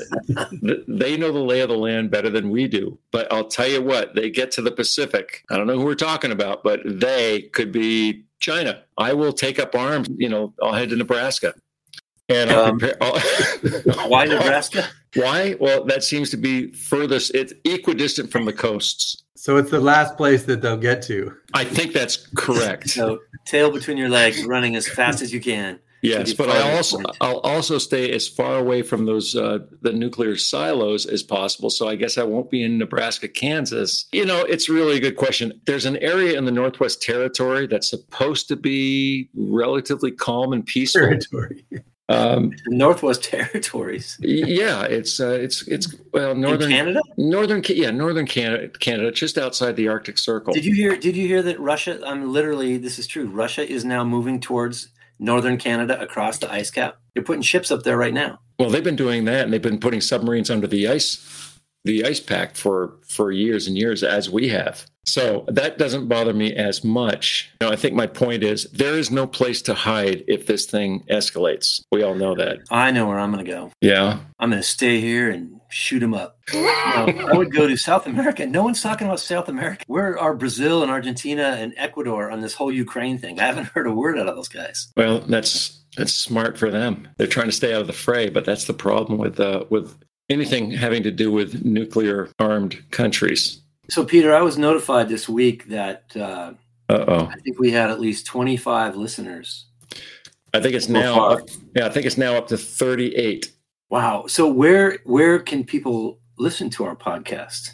th- 0.62 0.84
they 0.86 1.16
know 1.16 1.32
the 1.32 1.40
lay 1.40 1.62
of 1.62 1.70
the 1.70 1.78
land 1.78 2.12
better 2.12 2.30
than 2.30 2.50
we 2.50 2.68
do. 2.68 3.00
But 3.12 3.32
I'll 3.32 3.48
tell 3.48 3.70
you 3.70 3.82
what, 3.82 4.16
they 4.16 4.30
get 4.30 4.52
to 4.52 4.62
the 4.62 4.72
Pacific. 4.72 5.46
I 5.50 5.56
don't 5.56 5.66
know 5.66 5.78
who 5.78 5.86
we're 5.86 5.96
talking 5.96 6.34
about, 6.34 6.62
but 6.62 6.82
they 6.84 7.44
could 7.54 7.72
be 7.72 8.26
China. 8.40 8.84
I 8.98 9.14
will 9.14 9.32
take 9.32 9.58
up 9.58 9.74
arms. 9.74 10.10
You 10.18 10.28
know, 10.28 10.54
I'll 10.62 10.74
head 10.74 10.90
to 10.90 10.98
Nebraska. 10.98 11.54
And 12.30 12.52
Um, 12.52 12.80
Why 14.10 14.26
Nebraska? 14.26 14.88
Why? 15.16 15.56
Well, 15.60 15.86
that 15.86 16.04
seems 16.04 16.30
to 16.32 16.38
be 16.38 16.72
furthest. 16.74 17.34
It's 17.34 17.54
equidistant 17.64 18.32
from 18.32 18.46
the 18.46 18.54
coasts. 18.54 19.24
So 19.36 19.58
it's 19.58 19.72
the 19.72 19.80
last 19.80 20.18
place 20.18 20.44
that 20.44 20.62
they'll 20.62 20.78
get 20.78 21.02
to. 21.04 21.34
I 21.54 21.64
think 21.64 21.94
that's 21.94 22.28
correct. 22.36 22.90
So 22.90 23.20
tail 23.46 23.72
between 23.72 23.98
your 23.98 24.10
legs, 24.10 24.44
running 24.46 24.76
as 24.76 24.88
fast 24.88 25.22
as 25.22 25.32
you 25.32 25.40
can. 25.40 25.80
yes, 26.02 26.34
but 26.34 26.50
I 26.50 26.76
also 26.76 26.98
point. 26.98 27.18
I'll 27.22 27.40
also 27.40 27.78
stay 27.78 28.12
as 28.12 28.28
far 28.28 28.58
away 28.58 28.82
from 28.82 29.06
those 29.06 29.36
uh, 29.36 29.60
the 29.82 29.94
nuclear 29.94 30.36
silos 30.36 31.06
as 31.06 31.24
possible. 31.24 31.70
So 31.70 31.88
I 31.88 31.96
guess 31.96 32.18
I 32.18 32.24
won't 32.24 32.50
be 32.50 32.64
in 32.64 32.78
Nebraska, 32.78 33.28
Kansas. 33.28 34.06
You 34.12 34.26
know, 34.26 34.42
it's 34.42 34.70
really 34.70 34.98
a 34.98 35.00
good 35.00 35.16
question. 35.18 35.54
There's 35.66 35.86
an 35.86 35.98
area 35.98 36.38
in 36.38 36.46
the 36.46 36.52
Northwest 36.52 37.02
Territory 37.02 37.68
that's 37.68 37.90
supposed 37.90 38.48
to 38.50 38.56
be 38.56 39.30
relatively 39.36 40.12
calm 40.12 40.52
and 40.52 40.66
peaceful. 40.66 41.02
Territory. 41.02 41.64
Um, 42.10 42.54
Northwest 42.68 43.24
Territories. 43.32 44.18
yeah, 44.22 44.84
it's 44.84 45.20
uh, 45.20 45.32
it's 45.32 45.68
it's 45.68 45.94
well 46.14 46.36
northern 46.36 46.72
In 46.72 46.78
Canada? 46.78 47.02
northern 47.18 47.62
yeah 47.68 47.92
northern 47.92 48.26
Canada 48.26 48.70
Canada 48.80 49.12
just 49.12 49.38
outside 49.38 49.76
the 49.76 49.88
Arctic 49.90 50.18
Circle. 50.18 50.54
Did 50.54 50.64
you 50.66 50.74
hear 50.74 50.96
did 50.96 51.18
you 51.18 51.28
hear 51.28 51.42
that 51.44 51.60
Russia 51.60 52.00
I'm 52.06 52.32
literally 52.32 52.78
this 52.78 52.98
is 52.98 53.08
true. 53.08 53.28
Russia 53.28 53.70
is 53.70 53.84
now 53.84 54.04
moving 54.06 54.40
towards 54.40 54.88
northern 55.20 55.58
Canada 55.58 56.00
across 56.00 56.38
the 56.38 56.50
ice 56.52 56.72
cap. 56.72 56.98
They're 57.14 57.24
putting 57.24 57.42
ships 57.42 57.72
up 57.72 57.84
there 57.84 57.98
right 57.98 58.14
now. 58.14 58.40
Well, 58.60 58.70
they've 58.70 58.84
been 58.84 58.96
doing 58.96 59.26
that, 59.26 59.44
and 59.46 59.54
they've 59.54 59.62
been 59.62 59.80
putting 59.80 60.02
submarines 60.02 60.50
under 60.50 60.66
the 60.68 60.88
ice, 60.88 61.57
the 61.88 62.06
ice 62.06 62.20
pack 62.20 62.56
for 62.56 62.94
for 63.08 63.32
years 63.32 63.68
and 63.68 63.78
years, 63.78 64.04
as 64.04 64.30
we 64.30 64.50
have. 64.50 64.86
So 65.08 65.46
that 65.48 65.78
doesn't 65.78 66.10
bother 66.10 66.34
me 66.34 66.54
as 66.54 66.84
much. 66.84 67.50
You 67.62 67.68
know, 67.68 67.74
I 67.74 67.78
think 67.78 67.96
my 67.96 68.08
point 68.08 68.44
is 68.44 68.66
there 68.66 68.98
is 68.98 69.10
no 69.10 69.26
place 69.26 69.62
to 69.64 69.74
hide 69.74 70.26
if 70.28 70.48
this 70.48 70.66
thing 70.66 71.06
escalates. 71.10 71.82
We 71.94 72.04
all 72.04 72.14
know 72.14 72.36
that. 72.36 72.60
I 72.70 72.92
know 72.92 73.08
where 73.08 73.18
I'm 73.18 73.32
going 73.32 73.44
to 73.46 73.50
go. 73.50 73.72
Yeah. 73.80 74.20
I'm 74.38 74.50
going 74.50 74.62
to 74.62 74.68
stay 74.68 75.00
here 75.00 75.32
and 75.32 75.62
shoot 75.70 76.00
them 76.00 76.14
up. 76.14 76.38
No, 76.54 76.60
I 76.60 77.38
would 77.38 77.54
go 77.54 77.68
to 77.68 77.78
South 77.78 78.06
America. 78.06 78.46
No 78.46 78.64
one's 78.64 78.82
talking 78.82 79.08
about 79.08 79.22
South 79.22 79.48
America. 79.48 79.86
Where 79.88 80.20
are 80.20 80.36
Brazil 80.36 80.84
and 80.84 80.92
Argentina 80.92 81.56
and 81.58 81.74
Ecuador 81.78 82.30
on 82.30 82.42
this 82.42 82.54
whole 82.54 82.72
Ukraine 82.72 83.18
thing? 83.18 83.40
I 83.40 83.46
haven't 83.46 83.68
heard 83.68 83.88
a 83.88 83.94
word 83.94 84.20
out 84.20 84.28
of 84.28 84.36
those 84.36 84.50
guys. 84.50 84.92
Well, 84.98 85.20
that's 85.20 85.84
that's 85.96 86.14
smart 86.14 86.58
for 86.58 86.70
them. 86.70 87.08
They're 87.18 87.28
trying 87.28 87.48
to 87.48 87.54
stay 87.54 87.74
out 87.74 87.82
of 87.82 87.88
the 87.88 87.94
fray, 87.94 88.30
but 88.30 88.46
that's 88.46 88.66
the 88.66 88.74
problem 88.74 89.18
with 89.18 89.40
uh, 89.40 89.64
with 89.70 89.96
anything 90.30 90.72
having 90.72 91.04
to 91.04 91.12
do 91.12 91.32
with 91.32 91.66
nuclear 91.66 92.30
armed 92.40 92.84
countries. 92.92 93.62
So, 93.90 94.04
Peter, 94.04 94.36
I 94.36 94.42
was 94.42 94.58
notified 94.58 95.10
this 95.10 95.30
week 95.30 95.68
that 95.68 96.16
uh, 96.16 96.54
oh. 96.90 97.26
I 97.28 97.36
think 97.44 97.60
we 97.60 97.72
had 97.72 97.90
at 97.90 98.00
least 98.00 98.26
25 98.26 98.96
listeners. 98.96 99.66
I 100.54 100.62
think 100.62 100.76
it's 100.76 100.90
now. 100.90 101.16
far. 101.16 101.44
yeah, 101.76 101.86
I 101.86 101.90
think 101.90 102.06
it's 102.06 102.18
now 102.18 102.36
up 102.36 102.48
to 102.48 102.58
thirty 102.58 103.16
eight. 103.16 103.52
Wow. 103.90 104.26
So, 104.28 104.48
where 104.48 105.00
where 105.04 105.40
can 105.40 105.64
people 105.64 106.20
listen 106.38 106.70
to 106.72 106.86
our 106.86 106.96
podcast? 106.96 107.72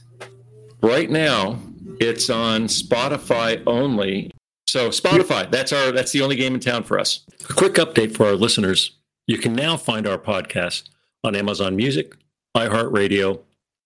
Right 0.82 1.10
now, 1.10 1.60
it's 2.00 2.30
on 2.30 2.63
Spotify 2.63 3.62
only. 3.68 4.32
So 4.68 4.89
Spotify, 4.89 5.50
that's 5.50 5.72
our 5.72 5.92
that's 5.92 6.12
the 6.12 6.22
only 6.22 6.36
game 6.36 6.56
in 6.56 6.60
town 6.60 6.84
for 6.84 7.00
us. 7.00 7.26
A 7.50 7.54
quick 7.54 7.74
update 7.76 8.16
for 8.16 8.26
our 8.26 8.36
listeners. 8.36 8.98
You 9.28 9.38
can 9.38 9.54
now 9.54 9.78
find 9.78 10.08
our 10.08 10.18
podcast 10.18 10.89
on 11.24 11.36
Amazon 11.36 11.76
Music, 11.76 12.16
iHeartRadio, 12.56 13.42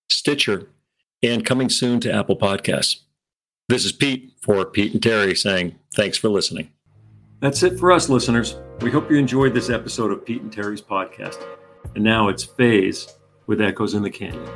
Stitcher, 0.10 0.69
and 1.23 1.45
coming 1.45 1.69
soon 1.69 1.99
to 2.01 2.13
Apple 2.13 2.38
Podcasts. 2.38 3.01
This 3.69 3.86
is 3.86 3.91
Pete 3.91 4.34
for 4.41 4.65
Pete 4.65 4.93
and 4.93 5.01
Terry 5.01 5.36
saying 5.36 5.75
thanks 5.95 6.17
for 6.17 6.30
listening. 6.30 6.71
That's 7.39 7.62
it 7.63 7.77
for 7.80 7.91
us, 7.91 8.10
listeners. 8.10 8.56
We 8.82 8.91
hope 8.91 9.12
you 9.12 9.17
enjoyed 9.17 9.53
this 9.53 9.69
episode 9.69 10.12
of 10.12 10.25
Pete 10.25 10.41
and 10.41 10.51
Terry's 10.51 10.82
podcast. 10.82 11.45
And 11.95 12.03
now 12.03 12.30
it's 12.30 12.43
Phase 12.43 13.13
with 13.45 13.62
Echoes 13.62 13.93
in 13.93 14.03
the 14.03 14.10
Canyon. 14.10 14.47